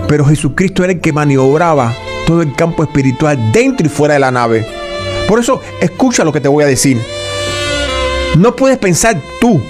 Pero 0.09 0.25
Jesucristo 0.25 0.85
era 0.85 0.93
el 0.93 1.01
que 1.01 1.13
maniobraba 1.13 1.95
todo 2.27 2.43
el 2.43 2.55
campo 2.55 2.85
espiritual 2.85 3.53
dentro 3.53 3.87
y 3.87 3.91
fuera 3.91 4.15
de 4.15 4.21
la 4.21 4.31
nave. 4.31 4.67
Por 5.29 5.41
eso, 5.41 5.61
escucha 5.81 6.25
lo 6.25 6.33
que 6.33 6.41
te 6.41 6.49
voy 6.49 6.65
a 6.65 6.69
decir. 6.69 7.01
No 8.37 8.55
puedes 8.55 8.79
pensar 8.79 9.21
tú 9.41 9.61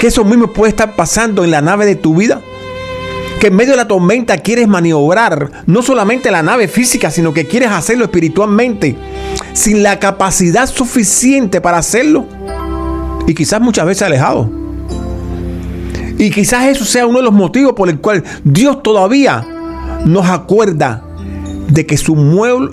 que 0.00 0.06
eso 0.06 0.24
mismo 0.24 0.52
puede 0.52 0.70
estar 0.70 0.94
pasando 0.94 1.44
en 1.44 1.50
la 1.50 1.60
nave 1.60 1.84
de 1.84 1.96
tu 1.96 2.14
vida. 2.14 2.40
Que 3.40 3.48
en 3.48 3.54
medio 3.54 3.72
de 3.72 3.76
la 3.76 3.88
tormenta 3.88 4.38
quieres 4.38 4.66
maniobrar 4.66 5.64
no 5.66 5.82
solamente 5.82 6.30
la 6.30 6.42
nave 6.42 6.68
física, 6.68 7.10
sino 7.10 7.34
que 7.34 7.46
quieres 7.46 7.70
hacerlo 7.70 8.04
espiritualmente, 8.04 8.96
sin 9.52 9.82
la 9.82 9.98
capacidad 9.98 10.66
suficiente 10.66 11.60
para 11.60 11.78
hacerlo. 11.78 12.26
Y 13.26 13.34
quizás 13.34 13.60
muchas 13.60 13.86
veces 13.86 14.02
alejado. 14.02 14.50
Y 16.18 16.30
quizás 16.30 16.66
eso 16.66 16.84
sea 16.84 17.06
uno 17.06 17.18
de 17.18 17.24
los 17.24 17.34
motivos 17.34 17.74
por 17.74 17.90
el 17.90 18.00
cual 18.00 18.24
Dios 18.42 18.82
todavía 18.82 19.46
nos 20.04 20.28
acuerda 20.30 21.02
de 21.68 21.84
que 21.84 21.96
su, 21.96 22.14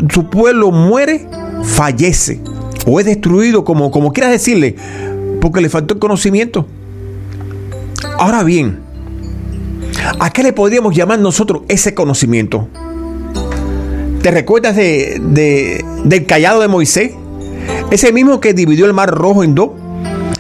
su 0.10 0.30
pueblo 0.30 0.72
muere, 0.72 1.28
fallece 1.64 2.42
o 2.86 3.00
es 3.00 3.06
destruido, 3.06 3.64
como, 3.64 3.92
como 3.92 4.14
quieras 4.14 4.32
decirle, 4.32 4.76
porque 5.42 5.62
le 5.62 5.70
faltó 5.70 5.94
el 5.94 6.00
conocimiento. 6.00 6.68
Ahora 8.18 8.44
bien, 8.44 8.80
¿a 10.20 10.30
qué 10.32 10.44
le 10.44 10.54
podríamos 10.54 10.96
llamar 10.96 11.20
nosotros 11.20 11.64
ese 11.68 11.94
conocimiento? 11.94 12.68
¿Te 14.22 14.32
recuerdas 14.32 14.76
de, 14.76 15.84
del 16.06 16.26
callado 16.26 16.62
de 16.62 16.68
Moisés? 16.68 17.12
Ese 17.92 18.12
mismo 18.12 18.40
que 18.40 18.54
dividió 18.54 18.86
el 18.86 18.94
mar 18.94 19.10
rojo 19.10 19.44
en 19.44 19.56
dos. 19.56 19.72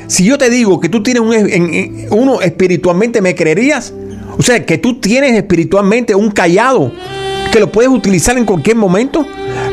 Si 0.08 0.24
yo 0.24 0.38
te 0.38 0.50
digo 0.50 0.80
que 0.80 0.90
tú 0.90 1.04
tienes 1.04 1.22
un, 1.22 2.08
uno 2.12 2.42
espiritualmente, 2.42 3.22
¿me 3.22 3.36
creerías? 3.36 3.94
O 4.38 4.42
sea, 4.42 4.66
que 4.66 4.78
tú 4.78 5.00
tienes 5.00 5.34
espiritualmente 5.34 6.16
un 6.16 6.32
callado 6.32 6.92
que 7.52 7.60
lo 7.60 7.72
puedes 7.72 7.92
utilizar 7.92 8.38
en 8.38 8.46
cualquier 8.46 8.76
momento, 8.76 9.26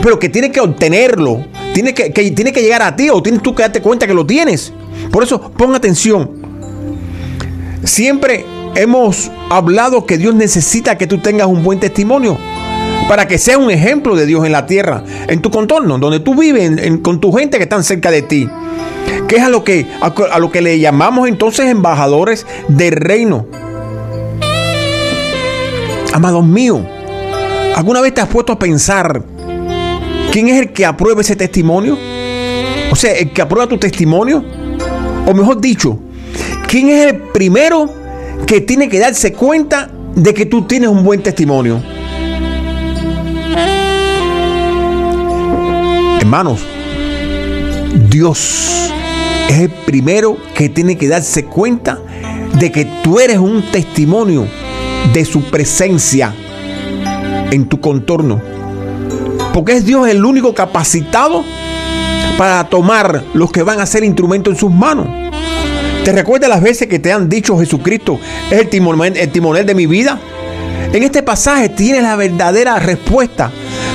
pero 0.03 0.19
que 0.19 0.29
tienes 0.29 0.51
que 0.51 0.61
obtenerlo, 0.61 1.45
tiene 1.73 1.95
que, 1.95 2.11
tiene 2.11 2.53
que 2.53 2.63
llegar 2.63 2.83
a 2.83 2.95
ti 2.95 3.09
o 3.11 3.23
tienes 3.23 3.43
tú 3.43 3.55
que 3.55 3.63
darte 3.63 3.81
cuenta 3.81 4.07
que 4.07 4.15
lo 4.15 4.27
tienes. 4.27 4.73
Por 5.11 5.23
eso, 5.23 5.51
pon 5.53 5.75
atención. 5.75 6.31
Siempre 7.85 8.45
hemos 8.75 9.31
hablado 9.51 10.07
que 10.07 10.19
Dios 10.19 10.35
necesita 10.35 10.99
que 10.99 11.07
tú 11.07 11.19
tengas 11.19 11.47
un 11.47 11.63
buen 11.63 11.81
testimonio 11.81 12.39
para 13.09 13.27
que 13.27 13.39
sea 13.39 13.59
un 13.59 13.71
ejemplo 13.71 14.15
de 14.15 14.27
Dios 14.27 14.47
en 14.47 14.53
la 14.53 14.67
tierra, 14.67 15.05
en 15.29 15.43
tu 15.43 15.51
contorno, 15.51 15.99
donde 15.99 16.21
tú 16.21 16.35
vives, 16.35 16.71
con 17.03 17.21
tu 17.21 17.33
gente 17.33 17.57
que 17.59 17.65
están 17.65 17.83
cerca 17.83 18.11
de 18.11 18.23
ti. 18.23 18.49
Que 19.27 19.37
es 19.37 19.43
a 19.43 19.49
lo 19.49 19.65
que, 19.65 19.87
a 20.01 20.39
lo 20.39 20.51
que 20.51 20.61
le 20.61 20.79
llamamos 20.79 21.29
entonces 21.29 21.67
embajadores 21.67 22.47
del 22.69 22.93
reino. 22.93 23.47
Amados 26.13 26.45
míos, 26.45 26.83
¿Alguna 27.81 28.01
vez 28.01 28.13
te 28.13 28.21
has 28.21 28.29
puesto 28.29 28.53
a 28.53 28.59
pensar 28.59 29.23
quién 30.33 30.49
es 30.49 30.61
el 30.61 30.73
que 30.73 30.85
aprueba 30.85 31.21
ese 31.21 31.37
testimonio? 31.37 31.97
O 32.91 32.97
sea, 32.97 33.13
el 33.13 33.33
que 33.33 33.41
aprueba 33.41 33.69
tu 33.69 33.79
testimonio. 33.79 34.45
O 35.27 35.33
mejor 35.33 35.61
dicho, 35.61 35.99
¿quién 36.69 36.89
es 36.91 37.07
el 37.07 37.17
primero 37.17 37.91
que 38.47 38.61
tiene 38.61 38.89
que 38.89 38.99
darse 38.99 39.33
cuenta 39.33 39.91
de 40.15 40.35
que 40.35 40.47
tú 40.47 40.67
tienes 40.67 40.91
un 40.91 41.05
buen 41.05 41.23
testimonio? 41.23 41.83
Hermanos, 46.21 46.61
Dios 48.09 48.93
es 49.49 49.59
el 49.59 49.71
primero 49.71 50.37
que 50.55 50.69
tiene 50.69 50.97
que 50.97 51.09
darse 51.09 51.45
cuenta 51.45 51.99
de 52.59 52.71
que 52.71 52.85
tú 53.03 53.19
eres 53.19 53.39
un 53.39 53.63
testimonio 53.71 54.47
de 55.13 55.25
su 55.25 55.43
presencia 55.43 56.35
en 57.51 57.69
tu 57.69 57.81
contorno. 57.81 58.41
Porque 59.53 59.73
es 59.73 59.85
Dios 59.85 60.09
el 60.09 60.25
único 60.25 60.55
capacitado 60.55 61.43
para 62.39 62.65
tomar 62.65 63.25
los 63.35 63.51
que 63.51 63.63
van 63.63 63.81
a 63.81 63.87
ser 63.87 64.05
instrumentos 64.05 64.55
en 64.55 64.61
sus 64.61 64.71
manos. 64.71 65.20
¿Te 66.05 66.13
recuerdas 66.13 66.49
las 66.49 66.63
veces 66.63 66.89
que 66.89 66.99
te 66.99 67.13
han 67.13 67.29
dicho 67.29 67.59
Jesucristo 67.59 68.19
es 68.51 68.59
el 68.61 68.69
timonel, 68.69 69.17
el 69.17 69.31
timonel 69.31 69.67
de 69.67 69.75
mi 69.75 69.87
vida? 69.87 70.19
En 70.93 71.03
este 71.03 71.23
pasaje 71.23 71.69
tienes 71.69 72.03
la 72.03 72.17
verdadera 72.17 72.79
respuesta. 72.79 73.53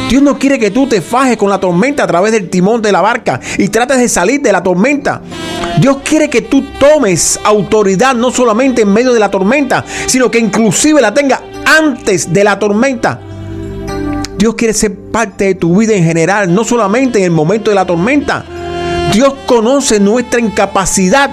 Dios 0.09 0.21
no 0.21 0.37
quiere 0.37 0.59
que 0.59 0.69
tú 0.69 0.87
te 0.87 1.01
fajes 1.01 1.35
con 1.35 1.49
la 1.49 1.59
tormenta 1.59 2.03
a 2.03 2.07
través 2.07 2.31
del 2.31 2.49
timón 2.49 2.81
de 2.81 2.91
la 2.91 3.01
barca 3.01 3.39
y 3.57 3.69
trates 3.69 3.97
de 3.97 4.07
salir 4.07 4.39
de 4.41 4.51
la 4.51 4.61
tormenta. 4.61 5.21
Dios 5.79 5.97
quiere 6.03 6.29
que 6.29 6.41
tú 6.41 6.63
tomes 6.79 7.39
autoridad 7.43 8.13
no 8.13 8.31
solamente 8.31 8.83
en 8.83 8.93
medio 8.93 9.11
de 9.11 9.19
la 9.19 9.31
tormenta, 9.31 9.83
sino 10.05 10.29
que 10.29 10.39
inclusive 10.39 11.01
la 11.01 11.13
tenga 11.13 11.41
antes 11.65 12.31
de 12.31 12.43
la 12.43 12.59
tormenta. 12.59 13.19
Dios 14.37 14.53
quiere 14.55 14.73
ser 14.73 14.95
parte 14.95 15.45
de 15.45 15.55
tu 15.55 15.75
vida 15.75 15.95
en 15.95 16.03
general, 16.03 16.53
no 16.53 16.63
solamente 16.63 17.17
en 17.17 17.25
el 17.25 17.31
momento 17.31 17.71
de 17.71 17.75
la 17.75 17.85
tormenta. 17.85 18.45
Dios 19.11 19.33
conoce 19.47 19.99
nuestra 19.99 20.39
incapacidad. 20.39 21.31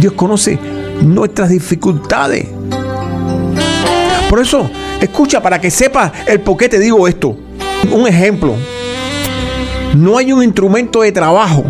Dios 0.00 0.14
conoce 0.14 0.58
nuestras 1.02 1.50
dificultades. 1.50 2.46
Por 4.30 4.40
eso, 4.40 4.70
escucha 5.00 5.42
para 5.42 5.60
que 5.60 5.70
sepas 5.70 6.12
el 6.26 6.40
por 6.40 6.56
qué 6.56 6.68
te 6.68 6.78
digo 6.78 7.06
esto. 7.06 7.36
Un 7.92 8.06
ejemplo. 8.06 8.54
No 9.94 10.16
hay 10.16 10.32
un 10.32 10.42
instrumento 10.42 11.02
de 11.02 11.12
trabajo 11.12 11.64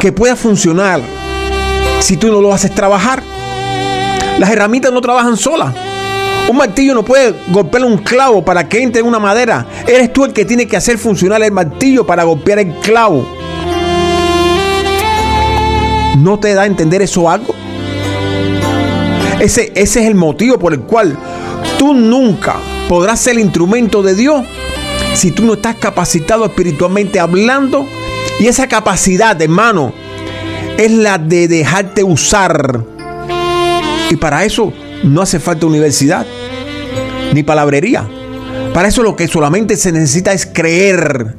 que 0.00 0.12
pueda 0.12 0.36
funcionar 0.36 1.00
si 2.00 2.16
tú 2.18 2.28
no 2.28 2.40
lo 2.40 2.52
haces 2.52 2.74
trabajar. 2.74 3.22
Las 4.38 4.50
herramientas 4.50 4.92
no 4.92 5.00
trabajan 5.00 5.36
solas. 5.36 5.72
Un 6.48 6.56
martillo 6.58 6.94
no 6.94 7.04
puede 7.04 7.34
golpear 7.48 7.84
un 7.84 7.98
clavo 7.98 8.44
para 8.44 8.68
que 8.68 8.82
entre 8.82 9.00
en 9.00 9.06
una 9.06 9.18
madera. 9.18 9.66
Eres 9.86 10.12
tú 10.12 10.24
el 10.24 10.32
que 10.32 10.44
tiene 10.44 10.66
que 10.66 10.76
hacer 10.76 10.98
funcionar 10.98 11.42
el 11.42 11.52
martillo 11.52 12.06
para 12.06 12.24
golpear 12.24 12.58
el 12.58 12.74
clavo. 12.80 13.35
¿No 16.16 16.38
te 16.38 16.54
da 16.54 16.62
a 16.62 16.66
entender 16.66 17.02
eso 17.02 17.28
algo? 17.28 17.54
Ese, 19.40 19.72
ese 19.74 20.00
es 20.00 20.06
el 20.06 20.14
motivo 20.14 20.58
por 20.58 20.72
el 20.72 20.80
cual 20.80 21.16
tú 21.78 21.92
nunca 21.92 22.56
podrás 22.88 23.20
ser 23.20 23.34
el 23.34 23.40
instrumento 23.40 24.02
de 24.02 24.14
Dios 24.14 24.44
si 25.14 25.30
tú 25.30 25.44
no 25.44 25.54
estás 25.54 25.76
capacitado 25.76 26.44
espiritualmente 26.44 27.20
hablando. 27.20 27.86
Y 28.38 28.46
esa 28.46 28.68
capacidad, 28.68 29.40
hermano, 29.40 29.92
es 30.76 30.90
la 30.90 31.18
de 31.18 31.48
dejarte 31.48 32.02
usar. 32.02 32.84
Y 34.10 34.16
para 34.16 34.44
eso 34.44 34.72
no 35.04 35.22
hace 35.22 35.40
falta 35.40 35.66
universidad 35.66 36.26
ni 37.32 37.42
palabrería. 37.42 38.08
Para 38.72 38.88
eso 38.88 39.02
lo 39.02 39.16
que 39.16 39.28
solamente 39.28 39.76
se 39.76 39.92
necesita 39.92 40.32
es 40.32 40.46
creer. 40.46 41.34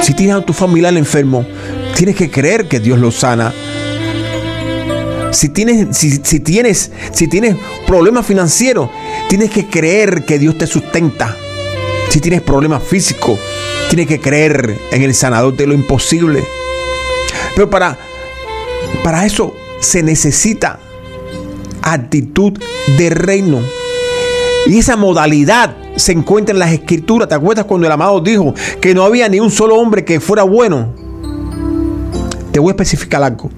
Si 0.00 0.14
tienes 0.14 0.36
a 0.36 0.40
tu 0.40 0.52
familiar 0.52 0.96
enfermo, 0.96 1.44
tienes 1.94 2.16
que 2.16 2.30
creer 2.30 2.68
que 2.68 2.80
Dios 2.80 2.98
lo 2.98 3.10
sana. 3.10 3.52
Si 5.32 5.48
tienes, 5.48 5.96
si, 5.96 6.40
tienes, 6.40 6.90
si 7.12 7.26
tienes 7.26 7.56
problemas 7.86 8.26
financieros, 8.26 8.90
tienes 9.28 9.50
que 9.50 9.66
creer 9.66 10.24
que 10.24 10.38
Dios 10.38 10.58
te 10.58 10.66
sustenta. 10.66 11.36
Si 12.10 12.20
tienes 12.20 12.42
problemas 12.42 12.82
físicos, 12.82 13.38
tienes 13.88 14.06
que 14.06 14.20
creer 14.20 14.78
en 14.90 15.02
el 15.02 15.14
sanador 15.14 15.56
de 15.56 15.66
lo 15.66 15.74
imposible. 15.74 16.44
Pero 17.54 17.70
para, 17.70 17.96
para 19.02 19.24
eso 19.24 19.56
se 19.80 20.02
necesita 20.02 20.78
actitud 21.80 22.52
de 22.98 23.10
reino. 23.10 23.60
Y 24.66 24.78
esa 24.78 24.96
modalidad 24.96 25.74
se 25.96 26.12
encuentra 26.12 26.52
en 26.52 26.58
las 26.58 26.72
escrituras. 26.72 27.28
¿Te 27.28 27.34
acuerdas 27.34 27.64
cuando 27.64 27.86
el 27.86 27.92
amado 27.92 28.20
dijo 28.20 28.54
que 28.80 28.94
no 28.94 29.04
había 29.04 29.28
ni 29.28 29.40
un 29.40 29.50
solo 29.50 29.76
hombre 29.76 30.04
que 30.04 30.20
fuera 30.20 30.42
bueno? 30.42 31.01
Te 32.52 32.60
voy 32.60 32.68
a 32.68 32.72
especificar 32.72 33.22
algo. 33.22 33.50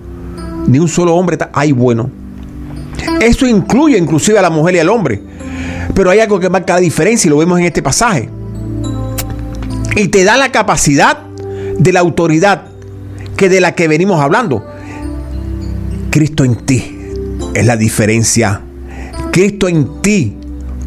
Ni 0.67 0.79
un 0.79 0.89
solo 0.89 1.15
hombre 1.15 1.37
hay 1.53 1.73
bueno. 1.73 2.11
Eso 3.21 3.47
incluye 3.47 3.99
inclusive 3.99 4.39
a 4.39 4.43
la 4.43 4.51
mujer 4.51 4.77
y 4.77 4.79
al 4.79 4.89
hombre. 4.89 5.21
Pero 5.95 6.11
hay 6.11 6.21
algo 6.21 6.41
que 6.41 6.49
marca 6.49 6.75
la 6.75 6.81
diferencia 6.81 7.29
y 7.29 7.31
lo 7.31 7.39
vemos 7.39 7.59
en 7.59 7.67
este 7.67 7.83
pasaje. 7.83 8.29
Y 9.97 10.09
te 10.09 10.25
da 10.25 10.37
la 10.37 10.51
capacidad 10.51 11.19
de 11.79 11.93
la 11.93 12.01
autoridad 12.01 12.67
que 13.37 13.49
de 13.49 13.61
la 13.61 13.75
que 13.75 13.89
venimos 13.89 14.21
hablando. 14.21 14.65
Cristo 16.11 16.45
en 16.45 16.57
ti 16.65 16.97
es 17.55 17.67
la 17.67 17.77
diferencia. 17.77 18.61
Cristo 19.33 19.69
en 19.69 20.01
ti 20.01 20.37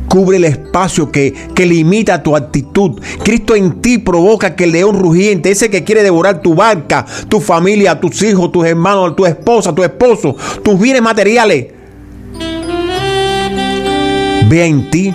cubre 0.07 0.37
el 0.37 0.45
espacio 0.45 1.11
que, 1.11 1.33
que, 1.53 1.65
limita 1.65 2.23
tu 2.23 2.35
actitud. 2.35 2.99
Cristo 3.23 3.55
en 3.55 3.81
ti 3.81 3.97
provoca 3.97 4.55
que 4.55 4.65
el 4.65 4.71
león 4.71 4.97
rugiente, 4.97 5.51
ese 5.51 5.69
que 5.69 5.83
quiere 5.83 6.03
devorar 6.03 6.41
tu 6.41 6.55
barca, 6.55 7.05
tu 7.27 7.39
familia, 7.39 7.99
tus 7.99 8.21
hijos, 8.23 8.51
tus 8.51 8.65
hermanos, 8.65 9.15
tu 9.15 9.25
esposa, 9.25 9.73
tu 9.73 9.83
esposo, 9.83 10.35
tus 10.63 10.79
bienes 10.79 11.01
materiales, 11.01 11.67
vea 14.49 14.65
en 14.65 14.89
ti 14.89 15.13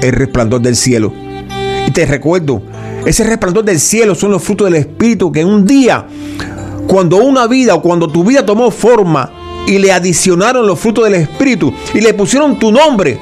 el 0.00 0.12
resplandor 0.12 0.60
del 0.60 0.76
cielo. 0.76 1.12
Y 1.86 1.90
te 1.90 2.06
recuerdo, 2.06 2.62
ese 3.06 3.24
resplandor 3.24 3.64
del 3.64 3.80
cielo 3.80 4.14
son 4.14 4.32
los 4.32 4.42
frutos 4.42 4.66
del 4.66 4.76
Espíritu 4.76 5.32
que 5.32 5.44
un 5.44 5.64
día, 5.64 6.06
cuando 6.86 7.16
una 7.16 7.46
vida 7.46 7.74
o 7.74 7.82
cuando 7.82 8.08
tu 8.08 8.24
vida 8.24 8.44
tomó 8.44 8.70
forma 8.70 9.30
y 9.66 9.78
le 9.78 9.92
adicionaron 9.92 10.66
los 10.66 10.78
frutos 10.78 11.04
del 11.04 11.14
Espíritu 11.14 11.72
y 11.94 12.00
le 12.00 12.14
pusieron 12.14 12.58
tu 12.58 12.72
nombre, 12.72 13.18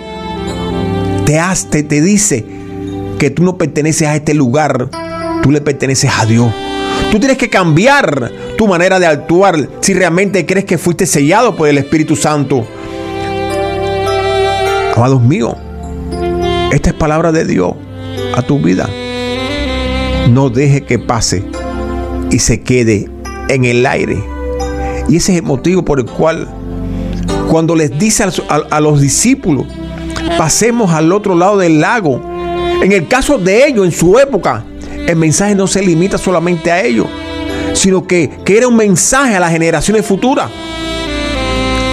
te, 1.26 1.40
haste, 1.40 1.83
te 1.83 2.00
dice 2.00 2.47
que 3.18 3.30
tú 3.30 3.42
no 3.42 3.59
perteneces 3.59 4.09
a 4.09 4.14
este 4.14 4.33
lugar, 4.33 4.88
tú 5.42 5.50
le 5.50 5.61
perteneces 5.61 6.11
a 6.16 6.25
Dios. 6.25 6.50
Tú 7.11 7.18
tienes 7.18 7.37
que 7.37 7.50
cambiar 7.50 8.30
tu 8.56 8.66
manera 8.66 8.99
de 8.99 9.06
actuar 9.06 9.68
si 9.80 9.92
realmente 9.92 10.47
crees 10.47 10.64
que 10.64 10.78
fuiste 10.78 11.04
sellado 11.04 11.56
por 11.56 11.68
el 11.68 11.78
Espíritu 11.78 12.16
Santo. 12.16 12.66
Amados 14.97 15.21
míos, 15.21 15.54
esta 16.73 16.91
es 16.91 16.95
palabra 16.95 17.32
de 17.32 17.45
Dios 17.45 17.75
a 18.34 18.43
tu 18.43 18.60
vida. 18.60 18.89
No 20.30 20.49
deje 20.49 20.84
que 20.84 20.99
pase 20.99 21.45
y 22.30 22.39
se 22.39 22.60
quede 22.60 23.10
en 23.49 23.65
el 23.65 23.84
aire. 23.84 24.23
Y 25.08 25.17
ese 25.17 25.32
es 25.32 25.39
el 25.39 25.45
motivo 25.45 25.84
por 25.84 25.99
el 25.99 26.06
cual 26.06 26.49
cuando 27.50 27.75
les 27.75 27.99
dice 27.99 28.25
a 28.49 28.80
los 28.80 29.00
discípulos, 29.00 29.67
pasemos 30.36 30.93
al 30.93 31.12
otro 31.12 31.34
lado 31.34 31.58
del 31.58 31.80
lago. 31.80 32.21
En 32.82 32.93
el 32.93 33.08
caso 33.08 33.39
de 33.39 33.67
ellos, 33.67 33.86
en 33.86 33.93
su 33.93 34.19
época, 34.19 34.65
el 35.06 35.17
mensaje 35.17 35.54
no 35.54 35.67
se 35.67 35.82
limita 35.82 36.19
solamente 36.19 36.71
a 36.71 36.82
ellos, 36.82 37.06
sino 37.75 38.06
que, 38.06 38.30
que 38.45 38.56
era 38.56 38.69
un 38.69 38.76
mensaje 38.76 39.36
a 39.36 39.41
las 39.41 39.50
generaciones 39.50 40.04
futuras. 40.04 40.50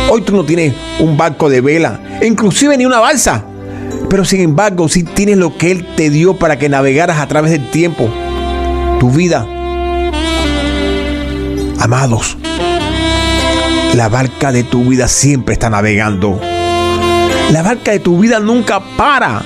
Hoy 0.10 0.22
tú 0.22 0.36
no 0.36 0.44
tienes 0.44 0.74
un 1.00 1.18
barco 1.18 1.50
de 1.50 1.62
vela, 1.62 2.00
inclusive 2.22 2.78
ni 2.78 2.86
una 2.86 3.00
balsa. 3.00 3.46
Pero 4.10 4.26
sin 4.26 4.42
embargo, 4.42 4.88
sí 4.90 5.04
tienes 5.04 5.38
lo 5.38 5.58
que 5.58 5.72
Él 5.72 5.88
te 5.96 6.10
dio 6.10 6.36
para 6.36 6.60
que 6.60 6.70
navegaras 6.70 7.20
a 7.20 7.28
través 7.28 7.52
del 7.52 7.70
tiempo, 7.70 8.10
tu 9.00 9.10
vida. 9.10 9.48
Amados, 11.80 12.38
la 13.96 14.10
barca 14.10 14.52
de 14.52 14.64
tu 14.64 14.84
vida 14.86 15.08
siempre 15.08 15.54
está 15.54 15.70
navegando. 15.70 16.40
La 17.54 17.62
barca 17.62 17.92
de 17.92 18.00
tu 18.00 18.18
vida 18.18 18.40
nunca 18.40 18.80
para. 18.98 19.44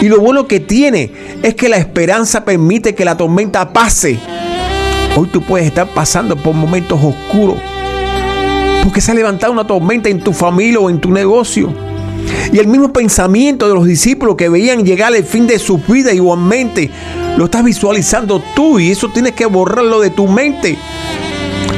Y 0.00 0.08
lo 0.08 0.18
bueno 0.18 0.48
que 0.48 0.60
tiene 0.60 1.12
es 1.42 1.54
que 1.54 1.68
la 1.68 1.76
esperanza 1.76 2.42
permite 2.42 2.94
que 2.94 3.04
la 3.04 3.18
tormenta 3.18 3.70
pase. 3.70 4.18
Hoy 5.14 5.28
tú 5.28 5.42
puedes 5.42 5.66
estar 5.66 5.86
pasando 5.88 6.36
por 6.36 6.54
momentos 6.54 6.98
oscuros. 7.04 7.58
Porque 8.82 9.02
se 9.02 9.12
ha 9.12 9.14
levantado 9.14 9.52
una 9.52 9.66
tormenta 9.66 10.08
en 10.08 10.20
tu 10.20 10.32
familia 10.32 10.78
o 10.80 10.88
en 10.88 10.98
tu 11.02 11.10
negocio. 11.10 11.70
Y 12.50 12.58
el 12.60 12.66
mismo 12.66 12.94
pensamiento 12.94 13.68
de 13.68 13.74
los 13.74 13.84
discípulos 13.84 14.36
que 14.36 14.48
veían 14.48 14.86
llegar 14.86 15.14
el 15.14 15.22
fin 15.22 15.46
de 15.46 15.58
su 15.58 15.76
vida 15.76 16.14
igualmente, 16.14 16.90
lo 17.36 17.44
estás 17.44 17.62
visualizando 17.62 18.42
tú 18.56 18.78
y 18.78 18.90
eso 18.90 19.10
tienes 19.10 19.32
que 19.32 19.44
borrarlo 19.44 20.00
de 20.00 20.08
tu 20.08 20.26
mente. 20.28 20.78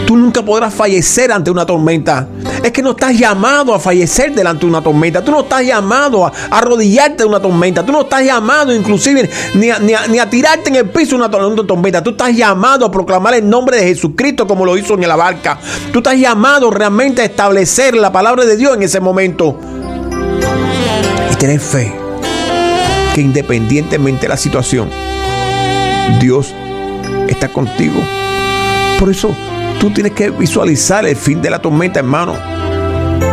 Tú 0.06 0.16
nunca 0.16 0.44
podrás 0.44 0.72
fallecer 0.72 1.32
ante 1.32 1.50
una 1.50 1.66
tormenta. 1.66 2.28
Es 2.62 2.72
que 2.72 2.82
no 2.82 2.90
estás 2.90 3.16
llamado 3.16 3.74
a 3.74 3.78
fallecer 3.78 4.34
delante 4.34 4.60
de 4.60 4.66
una 4.66 4.82
tormenta. 4.82 5.22
Tú 5.22 5.30
no 5.30 5.40
estás 5.40 5.64
llamado 5.64 6.26
a 6.26 6.32
arrodillarte 6.50 7.22
de 7.22 7.28
una 7.28 7.40
tormenta. 7.40 7.84
Tú 7.84 7.92
no 7.92 8.02
estás 8.02 8.24
llamado 8.24 8.74
inclusive 8.74 9.28
ni 9.54 9.70
a, 9.70 9.78
ni 9.78 9.92
ni 10.08 10.18
a 10.18 10.28
tirarte 10.28 10.70
en 10.70 10.76
el 10.76 10.90
piso 10.90 11.10
de 11.10 11.24
una 11.24 11.30
tormenta. 11.30 12.02
Tú 12.02 12.10
estás 12.10 12.34
llamado 12.34 12.86
a 12.86 12.90
proclamar 12.90 13.34
el 13.34 13.48
nombre 13.48 13.78
de 13.78 13.84
Jesucristo 13.84 14.46
como 14.46 14.64
lo 14.64 14.76
hizo 14.76 14.94
en 14.94 15.06
la 15.06 15.16
barca. 15.16 15.58
Tú 15.92 15.98
estás 15.98 16.16
llamado 16.16 16.70
realmente 16.70 17.22
a 17.22 17.24
establecer 17.24 17.94
la 17.96 18.12
palabra 18.12 18.44
de 18.44 18.56
Dios 18.56 18.76
en 18.76 18.82
ese 18.82 19.00
momento. 19.00 19.58
Y 21.32 21.36
tener 21.36 21.60
fe 21.60 21.94
que 23.14 23.20
independientemente 23.20 24.22
de 24.22 24.28
la 24.28 24.36
situación, 24.36 24.90
Dios 26.20 26.54
está 27.28 27.48
contigo. 27.48 28.00
Por 28.98 29.10
eso 29.10 29.34
Tú 29.80 29.90
tienes 29.90 30.12
que 30.12 30.30
visualizar 30.30 31.06
el 31.06 31.16
fin 31.16 31.42
de 31.42 31.50
la 31.50 31.60
tormenta, 31.60 32.00
hermano. 32.00 32.34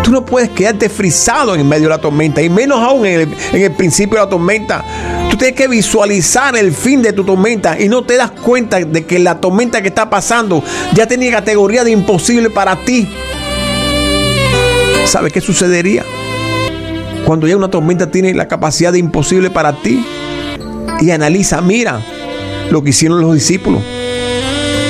Tú 0.03 0.12
no 0.12 0.25
puedes 0.25 0.49
quedarte 0.49 0.89
frisado 0.89 1.56
en 1.56 1.67
medio 1.67 1.84
de 1.84 1.89
la 1.89 1.97
tormenta, 1.97 2.41
y 2.41 2.49
menos 2.49 2.79
aún 2.79 3.06
en 3.06 3.21
el, 3.21 3.29
en 3.53 3.62
el, 3.62 3.71
principio 3.71 4.19
de 4.19 4.25
la 4.25 4.29
tormenta. 4.29 4.84
Tú 5.29 5.38
tienes 5.38 5.56
que 5.56 5.67
visualizar 5.67 6.56
el 6.58 6.73
fin 6.73 7.01
de 7.01 7.13
tu 7.13 7.23
tormenta 7.23 7.79
y 7.79 7.88
no 7.88 8.03
te 8.03 8.17
das 8.17 8.32
cuenta 8.32 8.79
de 8.79 9.06
que 9.06 9.17
la 9.19 9.39
tormenta 9.39 9.82
que 9.82 9.88
está 9.88 10.10
pasando 10.10 10.62
ya 10.93 11.08
tenía 11.08 11.32
categoría 11.32 11.84
de 11.84 11.91
imposible 11.91 12.49
para 12.49 12.75
ti. 12.75 13.08
¿Sabes 15.06 15.32
qué 15.32 15.39
sucedería? 15.39 16.03
Cuando 17.25 17.47
ya 17.47 17.56
una 17.56 17.69
tormenta 17.69 18.12
tiene 18.12 18.34
la 18.34 18.47
capacidad 18.47 18.91
de 18.91 18.99
imposible 18.99 19.49
para 19.49 19.73
ti 19.82 20.06
y 20.99 21.12
analiza, 21.12 21.62
mira 21.62 22.01
lo 22.69 22.84
que 22.84 22.89
hicieron 22.89 23.21
los 23.21 23.34
discípulos 23.34 23.82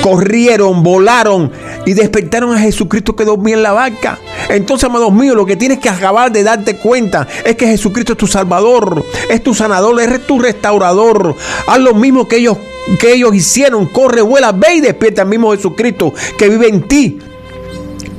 corrieron, 0.04 0.82
volaron 0.82 1.50
y 1.86 1.94
despertaron 1.94 2.54
a 2.54 2.58
Jesucristo 2.58 3.16
que 3.16 3.24
dormía 3.24 3.54
en 3.54 3.62
la 3.62 3.72
barca. 3.72 4.18
Entonces, 4.50 4.84
amados 4.84 5.10
míos, 5.14 5.34
lo 5.34 5.46
que 5.46 5.56
tienes 5.56 5.78
que 5.78 5.88
acabar 5.88 6.30
de 6.30 6.42
darte 6.42 6.76
cuenta 6.76 7.26
es 7.42 7.56
que 7.56 7.66
Jesucristo 7.66 8.12
es 8.12 8.18
tu 8.18 8.26
Salvador, 8.26 9.02
es 9.30 9.42
tu 9.42 9.54
sanador, 9.54 9.98
es 9.98 10.26
tu 10.26 10.38
restaurador. 10.38 11.34
Haz 11.66 11.78
lo 11.78 11.94
mismo 11.94 12.28
que 12.28 12.36
ellos, 12.36 12.58
que 12.98 13.14
ellos 13.14 13.34
hicieron. 13.34 13.86
Corre, 13.86 14.20
vuela, 14.20 14.52
ve 14.52 14.74
y 14.74 14.80
despierta 14.82 15.22
al 15.22 15.28
mismo 15.28 15.52
Jesucristo 15.52 16.12
que 16.36 16.50
vive 16.50 16.68
en 16.68 16.82
ti, 16.82 17.18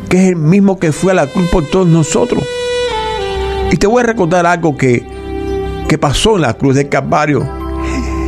que 0.10 0.24
es 0.24 0.30
el 0.30 0.38
mismo 0.38 0.80
que 0.80 0.91
fue 0.91 1.12
a 1.12 1.15
la 1.15 1.28
cruz 1.28 1.48
por 1.50 1.67
todos 1.67 1.88
nosotros. 1.88 2.43
Y 3.71 3.78
te 3.78 3.86
voy 3.86 4.02
a 4.02 4.08
recordar 4.08 4.48
algo 4.48 4.76
que, 4.76 5.04
que 5.88 6.00
pasó 6.00 6.38
en 6.38 6.41
la 6.41 6.56
cruz 6.56 6.74
del 6.74 6.89
Calvario. 6.89 7.48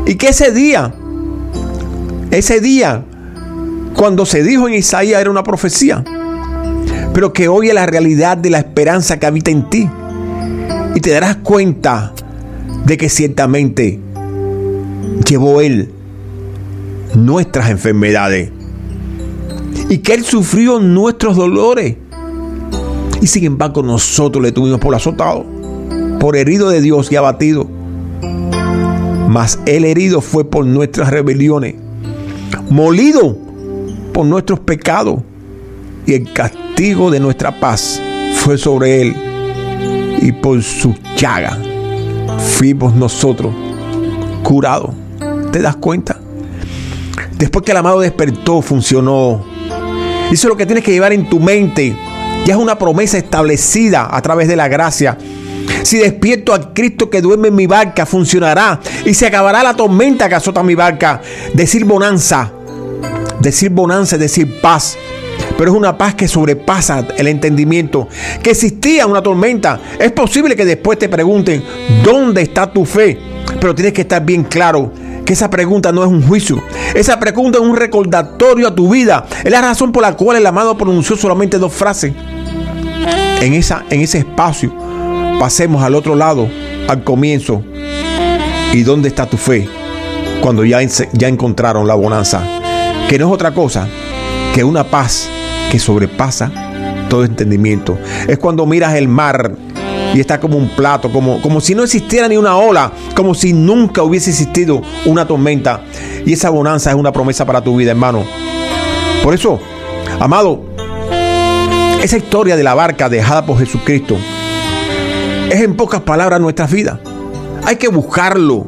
Y 0.05 0.13
que 0.13 0.27
ese 0.27 0.51
día, 0.51 0.93
ese 2.29 2.61
día, 2.61 3.03
cuando 3.97 4.27
se 4.27 4.43
dijo 4.43 4.67
en 4.67 4.75
Isaías 4.75 5.19
era 5.19 5.31
una 5.31 5.41
profecía, 5.41 6.03
pero 7.15 7.33
que 7.33 7.47
hoy 7.47 7.69
es 7.69 7.73
la 7.73 7.87
realidad 7.87 8.37
de 8.37 8.51
la 8.51 8.59
esperanza 8.59 9.17
que 9.17 9.25
habita 9.25 9.49
en 9.49 9.67
ti. 9.71 9.89
Y 10.93 11.01
te 11.01 11.09
darás 11.09 11.37
cuenta 11.37 12.13
de 12.85 12.95
que 12.95 13.09
ciertamente 13.09 13.99
llevó 15.27 15.61
Él 15.61 15.89
nuestras 17.15 17.71
enfermedades 17.71 18.51
y 19.89 19.97
que 19.97 20.13
Él 20.13 20.23
sufrió 20.23 20.79
nuestros 20.79 21.35
dolores. 21.35 21.95
Y 23.19 23.25
sin 23.25 23.45
embargo 23.45 23.81
nosotros 23.81 24.43
le 24.43 24.51
tuvimos 24.51 24.79
por 24.79 24.93
azotado, 24.93 25.43
por 26.19 26.37
herido 26.37 26.69
de 26.69 26.81
Dios 26.81 27.11
y 27.11 27.15
abatido. 27.15 27.67
mas 29.27 29.59
el 29.65 29.85
herido 29.85 30.21
fue 30.21 30.45
por 30.45 30.67
nuestras 30.67 31.09
rebeliones, 31.09 31.73
molido 32.69 33.46
por 34.17 34.25
nuestros 34.25 34.59
pecados, 34.61 35.19
y 36.07 36.15
el 36.15 36.33
castigo 36.33 37.11
de 37.11 37.19
nuestra 37.19 37.59
paz 37.59 38.01
fue 38.37 38.57
sobre 38.57 38.99
él, 38.99 39.15
y 40.19 40.31
por 40.31 40.63
su 40.63 40.95
llaga 41.15 41.55
fuimos 42.39 42.95
nosotros 42.95 43.53
curados. 44.41 44.89
¿Te 45.51 45.61
das 45.61 45.75
cuenta? 45.75 46.19
Después 47.37 47.63
que 47.63 47.73
el 47.73 47.77
amado 47.77 47.99
despertó, 47.99 48.63
funcionó. 48.63 49.45
Eso 50.31 50.31
es 50.31 50.45
lo 50.45 50.57
que 50.57 50.65
tienes 50.65 50.83
que 50.83 50.93
llevar 50.93 51.13
en 51.13 51.29
tu 51.29 51.39
mente. 51.39 51.95
Ya 52.43 52.55
es 52.55 52.59
una 52.59 52.79
promesa 52.79 53.19
establecida 53.19 54.07
a 54.09 54.19
través 54.23 54.47
de 54.47 54.55
la 54.55 54.67
gracia. 54.67 55.15
Si 55.83 55.99
despierto 55.99 56.55
a 56.55 56.73
Cristo 56.73 57.11
que 57.11 57.21
duerme 57.21 57.49
en 57.49 57.55
mi 57.55 57.67
barca, 57.67 58.07
funcionará 58.07 58.79
y 59.05 59.13
se 59.13 59.27
acabará 59.27 59.61
la 59.61 59.75
tormenta 59.75 60.27
que 60.27 60.33
azota 60.33 60.63
mi 60.63 60.73
barca. 60.73 61.21
Decir 61.53 61.85
bonanza, 61.85 62.51
decir 63.39 63.69
bonanza 63.69 64.15
es 64.15 64.21
decir 64.21 64.61
paz. 64.61 64.97
Pero 65.57 65.71
es 65.71 65.77
una 65.77 65.97
paz 65.97 66.15
que 66.15 66.27
sobrepasa 66.27 67.07
el 67.17 67.27
entendimiento. 67.27 68.07
Que 68.43 68.51
existía 68.51 69.07
una 69.07 69.21
tormenta. 69.21 69.79
Es 69.99 70.11
posible 70.11 70.55
que 70.55 70.65
después 70.65 70.99
te 70.99 71.09
pregunten, 71.09 71.63
¿dónde 72.03 72.41
está 72.41 72.71
tu 72.71 72.85
fe? 72.85 73.17
Pero 73.59 73.73
tienes 73.73 73.93
que 73.93 74.01
estar 74.01 74.23
bien 74.23 74.43
claro 74.43 74.91
que 75.25 75.33
esa 75.33 75.49
pregunta 75.49 75.91
no 75.91 76.03
es 76.03 76.09
un 76.09 76.25
juicio. 76.25 76.61
Esa 76.95 77.19
pregunta 77.19 77.57
es 77.57 77.63
un 77.63 77.75
recordatorio 77.75 78.67
a 78.67 78.75
tu 78.75 78.89
vida. 78.89 79.25
Es 79.43 79.51
la 79.51 79.61
razón 79.61 79.91
por 79.91 80.01
la 80.01 80.15
cual 80.15 80.37
el 80.37 80.45
amado 80.45 80.77
pronunció 80.77 81.17
solamente 81.17 81.57
dos 81.57 81.73
frases. 81.73 82.13
En, 83.41 83.53
esa, 83.53 83.83
en 83.89 84.01
ese 84.01 84.19
espacio 84.19 84.73
pasemos 85.39 85.83
al 85.83 85.95
otro 85.95 86.15
lado, 86.15 86.47
al 86.87 87.03
comienzo. 87.03 87.63
¿Y 88.73 88.83
dónde 88.83 89.09
está 89.09 89.25
tu 89.25 89.37
fe? 89.37 89.67
Cuando 90.41 90.63
ya, 90.63 90.81
ya 90.83 91.27
encontraron 91.27 91.87
la 91.87 91.95
bonanza. 91.95 92.56
Que 93.07 93.17
no 93.17 93.27
es 93.27 93.33
otra 93.33 93.53
cosa 93.53 93.87
que 94.53 94.63
una 94.63 94.83
paz 94.83 95.29
que 95.71 95.79
sobrepasa 95.79 96.51
todo 97.09 97.23
entendimiento. 97.23 97.97
Es 98.27 98.37
cuando 98.37 98.65
miras 98.65 98.95
el 98.95 99.07
mar 99.07 99.55
y 100.13 100.19
está 100.19 100.39
como 100.39 100.57
un 100.57 100.69
plato, 100.69 101.11
como, 101.11 101.41
como 101.41 101.61
si 101.61 101.75
no 101.75 101.83
existiera 101.83 102.27
ni 102.27 102.37
una 102.37 102.57
ola, 102.57 102.91
como 103.15 103.33
si 103.33 103.53
nunca 103.53 104.03
hubiese 104.03 104.29
existido 104.31 104.81
una 105.05 105.27
tormenta. 105.27 105.81
Y 106.25 106.33
esa 106.33 106.49
bonanza 106.49 106.89
es 106.89 106.95
una 106.95 107.11
promesa 107.11 107.45
para 107.45 107.61
tu 107.61 107.77
vida, 107.77 107.91
hermano. 107.91 108.23
Por 109.23 109.33
eso, 109.33 109.59
amado, 110.19 110.63
esa 112.01 112.17
historia 112.17 112.55
de 112.55 112.63
la 112.63 112.73
barca 112.73 113.09
dejada 113.09 113.45
por 113.45 113.57
Jesucristo 113.59 114.17
es 115.49 115.61
en 115.61 115.75
pocas 115.75 116.01
palabras 116.01 116.39
nuestra 116.39 116.67
vida. 116.67 116.99
Hay 117.65 117.77
que 117.77 117.87
buscarlo, 117.87 118.67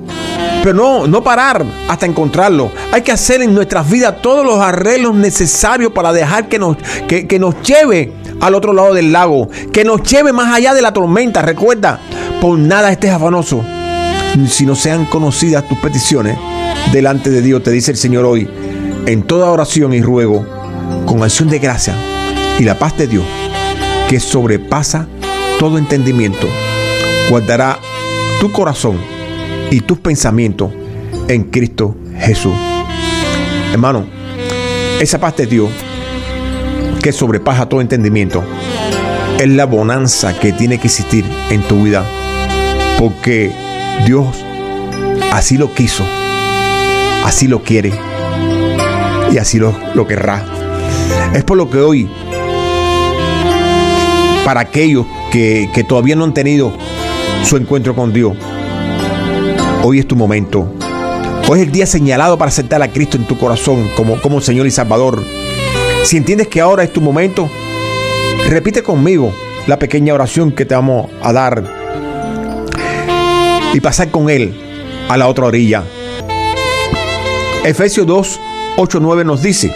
pero 0.63 0.74
no, 0.74 1.08
no 1.08 1.24
parar 1.24 1.65
hasta 1.88 2.06
encontrarlo. 2.06 2.72
Hay 2.91 3.02
que 3.02 3.12
hacer 3.12 3.41
en 3.41 3.54
nuestras 3.54 3.89
vidas 3.89 4.22
todos 4.22 4.45
los 4.45 4.60
arreglos 4.60 5.15
necesarios 5.15 5.91
para 5.91 6.12
dejar 6.12 6.50
que 6.50 6.60
nos, 6.60 6.78
que, 7.08 7.28
que 7.28 7.39
nos 7.39 7.62
lleve 7.62 8.13
al 8.41 8.56
otro 8.56 8.74
lado 8.74 8.93
del 8.93 9.12
lago, 9.12 9.50
que 9.72 9.84
nos 9.84 10.04
lleve 10.04 10.34
más 10.34 10.54
allá 10.54 10.74
de 10.74 10.82
la 10.82 10.93
tormenta. 10.93 11.41
Recuerda, 11.41 12.00
por 12.41 12.58
nada 12.58 12.91
estés 12.91 13.12
afanoso, 13.12 13.63
si 14.48 14.65
no 14.65 14.76
sean 14.76 15.06
conocidas 15.06 15.67
tus 15.67 15.78
peticiones 15.80 16.38
delante 16.91 17.30
de 17.30 17.41
Dios, 17.41 17.63
te 17.63 17.72
dice 17.72 17.91
el 17.91 17.98
Señor 17.98 18.26
hoy, 18.26 18.50
en 19.06 19.24
toda 19.24 19.50
oración 19.52 19.93
y 19.93 20.02
ruego, 20.02 20.45
con 21.06 21.24
acción 21.24 21.50
de 21.50 21.60
gracia 21.60 21.95
y 22.60 22.63
la 22.63 22.78
paz 22.78 22.98
de 22.98 23.08
Dios, 23.08 23.24
que 24.08 24.19
sobrepasa 24.19 25.08
todo 25.60 25.78
entendimiento, 25.78 26.48
guardará 27.30 27.80
tu 28.39 28.52
corazón 28.52 29.18
y 29.71 29.82
tus 29.82 29.99
pensamientos 29.99 30.71
en 31.27 31.43
Cristo 31.45 31.95
Jesús. 32.19 32.53
Hermano, 33.71 34.05
esa 34.99 35.19
paz 35.19 35.38
de 35.38 35.45
Dios 35.45 35.69
que 37.01 37.12
sobrepasa 37.12 37.67
todo 37.67 37.82
entendimiento, 37.82 38.43
es 39.39 39.47
la 39.47 39.65
bonanza 39.65 40.38
que 40.38 40.51
tiene 40.51 40.79
que 40.79 40.88
existir 40.88 41.25
en 41.49 41.62
tu 41.62 41.84
vida. 41.84 42.05
Porque 42.97 43.51
Dios 44.05 44.27
así 45.32 45.58
lo 45.58 45.73
quiso, 45.73 46.03
así 47.23 47.47
lo 47.47 47.63
quiere 47.63 47.93
y 49.32 49.38
así 49.38 49.60
lo, 49.60 49.73
lo 49.93 50.05
querrá. 50.08 50.43
Es 51.34 51.43
por 51.43 51.58
lo 51.58 51.69
que 51.69 51.77
hoy, 51.77 52.10
para 54.43 54.62
aquellos 54.62 55.05
que, 55.32 55.69
que 55.73 55.84
todavía 55.84 56.15
no 56.15 56.25
han 56.25 56.34
tenido 56.34 56.73
su 57.45 57.55
encuentro 57.55 57.95
con 57.95 58.12
Dios, 58.12 58.34
hoy 59.84 60.00
es 60.00 60.08
tu 60.08 60.15
momento. 60.15 60.72
Hoy 61.48 61.60
es 61.60 61.65
el 61.65 61.72
día 61.72 61.86
señalado 61.86 62.38
para 62.38 62.50
aceptar 62.50 62.82
a 62.82 62.92
Cristo 62.92 63.18
en 63.18 63.26
tu 63.26 63.38
corazón 63.38 63.89
como, 63.96 64.22
como 64.22 64.42
Señor 64.42 64.68
y 64.68 64.72
Salvador. 64.72 65.24
Si 66.04 66.18
entiendes 66.18 66.48
que 66.48 66.62
ahora 66.62 66.84
es 66.84 66.94
tu 66.94 67.02
momento, 67.02 67.50
repite 68.50 68.84
conmigo 68.84 69.34
la 69.68 69.80
pequeña 69.80 70.13
oración 70.13 70.52
que 70.52 70.65
te 70.65 70.76
vamos 70.76 71.10
a 71.22 71.34
dar 71.34 71.63
y 73.74 73.80
pasar 73.80 74.10
con 74.10 74.30
Él 74.30 74.54
a 75.08 75.18
la 75.18 75.28
otra 75.28 75.46
orilla. 75.46 75.84
Efesios 77.63 78.08
2, 78.08 78.39
8, 78.78 79.00
9 79.02 79.26
nos 79.26 79.42
dice, 79.42 79.74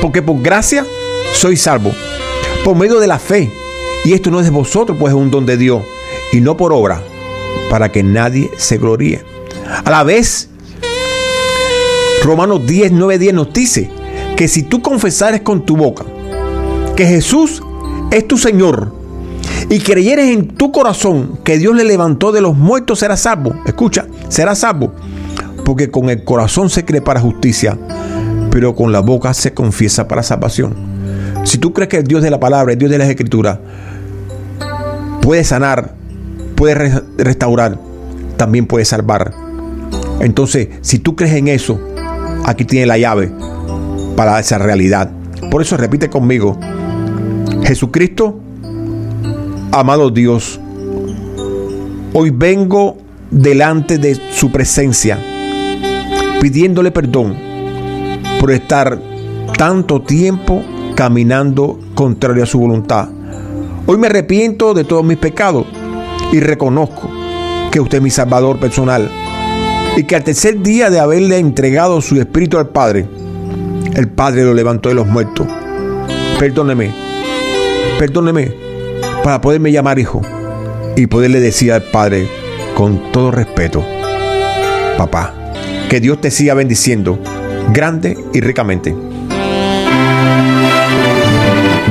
porque 0.00 0.22
por 0.22 0.40
gracia 0.40 0.86
soy 1.32 1.56
salvo, 1.56 1.92
por 2.64 2.76
medio 2.76 2.98
de 2.98 3.06
la 3.06 3.18
fe, 3.18 3.52
y 4.04 4.14
esto 4.14 4.30
no 4.30 4.40
es 4.40 4.46
de 4.46 4.50
vosotros, 4.50 4.96
pues 4.98 5.12
es 5.12 5.18
un 5.18 5.30
don 5.30 5.44
de 5.44 5.56
Dios, 5.56 5.82
y 6.32 6.40
no 6.40 6.56
por 6.56 6.72
obra, 6.72 7.02
para 7.70 7.90
que 7.90 8.02
nadie 8.02 8.50
se 8.56 8.78
gloríe. 8.78 9.22
A 9.84 9.90
la 9.90 10.04
vez, 10.04 10.48
Romanos 12.24 12.66
10, 12.66 12.92
9, 12.92 13.18
10 13.18 13.34
nos 13.34 13.52
dice, 13.52 13.90
que 14.36 14.48
si 14.48 14.62
tú 14.62 14.82
confesares 14.82 15.42
con 15.42 15.64
tu 15.64 15.76
boca 15.76 16.04
que 16.96 17.06
Jesús 17.06 17.62
es 18.10 18.26
tu 18.26 18.36
Señor 18.36 18.92
y 19.68 19.78
creyeres 19.80 20.30
en 20.30 20.48
tu 20.48 20.72
corazón 20.72 21.38
que 21.44 21.58
Dios 21.58 21.74
le 21.76 21.84
levantó 21.84 22.32
de 22.32 22.40
los 22.40 22.56
muertos, 22.56 22.98
serás 22.98 23.20
salvo. 23.20 23.54
Escucha, 23.66 24.06
serás 24.28 24.58
salvo. 24.58 24.92
Porque 25.64 25.90
con 25.90 26.10
el 26.10 26.24
corazón 26.24 26.70
se 26.70 26.84
cree 26.84 27.00
para 27.00 27.20
justicia, 27.20 27.78
pero 28.50 28.74
con 28.74 28.92
la 28.92 29.00
boca 29.00 29.32
se 29.32 29.54
confiesa 29.54 30.08
para 30.08 30.22
salvación. 30.22 30.74
Si 31.44 31.58
tú 31.58 31.72
crees 31.72 31.88
que 31.88 31.98
el 31.98 32.04
Dios 32.04 32.22
de 32.22 32.30
la 32.30 32.40
palabra, 32.40 32.72
el 32.72 32.78
Dios 32.78 32.90
de 32.90 32.98
las 32.98 33.08
escrituras, 33.08 33.58
puede 35.20 35.44
sanar, 35.44 35.94
puede 36.54 37.02
restaurar, 37.18 37.78
también 38.36 38.66
puede 38.66 38.84
salvar. 38.84 39.32
Entonces, 40.20 40.68
si 40.80 40.98
tú 40.98 41.16
crees 41.16 41.34
en 41.34 41.48
eso, 41.48 41.80
aquí 42.44 42.64
tiene 42.64 42.86
la 42.86 42.98
llave 42.98 43.32
para 44.16 44.38
esa 44.38 44.58
realidad. 44.58 45.10
Por 45.50 45.62
eso 45.62 45.76
repite 45.76 46.08
conmigo, 46.08 46.58
Jesucristo, 47.64 48.38
amado 49.72 50.10
Dios, 50.10 50.60
hoy 52.12 52.30
vengo 52.30 52.98
delante 53.30 53.98
de 53.98 54.14
su 54.30 54.52
presencia 54.52 55.18
pidiéndole 56.40 56.90
perdón 56.90 57.36
por 58.40 58.50
estar 58.50 58.98
tanto 59.56 60.02
tiempo 60.02 60.62
caminando 60.96 61.78
contrario 61.94 62.42
a 62.42 62.46
su 62.46 62.58
voluntad. 62.58 63.08
Hoy 63.86 63.96
me 63.96 64.08
arrepiento 64.08 64.74
de 64.74 64.84
todos 64.84 65.04
mis 65.04 65.18
pecados 65.18 65.66
y 66.32 66.40
reconozco 66.40 67.10
que 67.70 67.78
usted 67.78 67.98
es 67.98 68.02
mi 68.02 68.10
Salvador 68.10 68.58
personal 68.58 69.08
y 69.96 70.04
que 70.04 70.16
al 70.16 70.24
tercer 70.24 70.60
día 70.60 70.90
de 70.90 70.98
haberle 70.98 71.38
entregado 71.38 72.00
su 72.00 72.18
espíritu 72.18 72.58
al 72.58 72.70
Padre, 72.70 73.06
el 73.94 74.08
Padre 74.08 74.44
lo 74.44 74.54
levantó 74.54 74.88
de 74.88 74.94
los 74.94 75.06
muertos. 75.06 75.46
Perdóneme, 76.38 76.90
perdóneme 77.98 78.54
para 79.22 79.40
poderme 79.40 79.70
llamar 79.70 79.98
hijo 79.98 80.22
y 80.96 81.06
poderle 81.06 81.40
decir 81.40 81.72
al 81.72 81.82
Padre 81.84 82.26
con 82.74 83.12
todo 83.12 83.30
respeto, 83.30 83.84
papá, 84.96 85.34
que 85.88 86.00
Dios 86.00 86.20
te 86.20 86.30
siga 86.30 86.54
bendiciendo 86.54 87.18
grande 87.72 88.16
y 88.32 88.40
ricamente. 88.40 88.94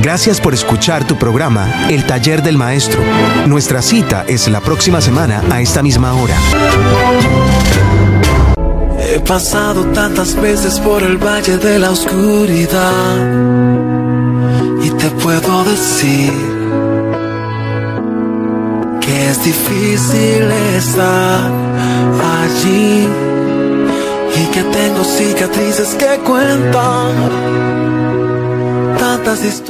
Gracias 0.01 0.41
por 0.41 0.55
escuchar 0.55 1.05
tu 1.05 1.15
programa, 1.15 1.87
El 1.87 2.05
Taller 2.07 2.41
del 2.41 2.57
Maestro. 2.57 2.99
Nuestra 3.45 3.83
cita 3.83 4.25
es 4.27 4.47
la 4.47 4.59
próxima 4.59 4.99
semana 4.99 5.43
a 5.51 5.61
esta 5.61 5.83
misma 5.83 6.15
hora. 6.15 6.35
He 8.99 9.19
pasado 9.19 9.85
tantas 9.93 10.35
veces 10.41 10.79
por 10.79 11.03
el 11.03 11.17
valle 11.17 11.57
de 11.57 11.77
la 11.77 11.91
oscuridad 11.91 13.15
y 14.83 14.89
te 14.89 15.09
puedo 15.21 15.63
decir 15.65 16.33
que 19.01 19.29
es 19.29 19.43
difícil 19.43 20.51
estar 20.77 21.51
allí 22.41 23.07
y 24.35 24.45
que 24.51 24.63
tengo 24.63 25.03
cicatrices 25.03 25.93
que 25.93 26.19
cuentan 26.25 27.61
tantas 28.97 29.43
historias. 29.43 29.61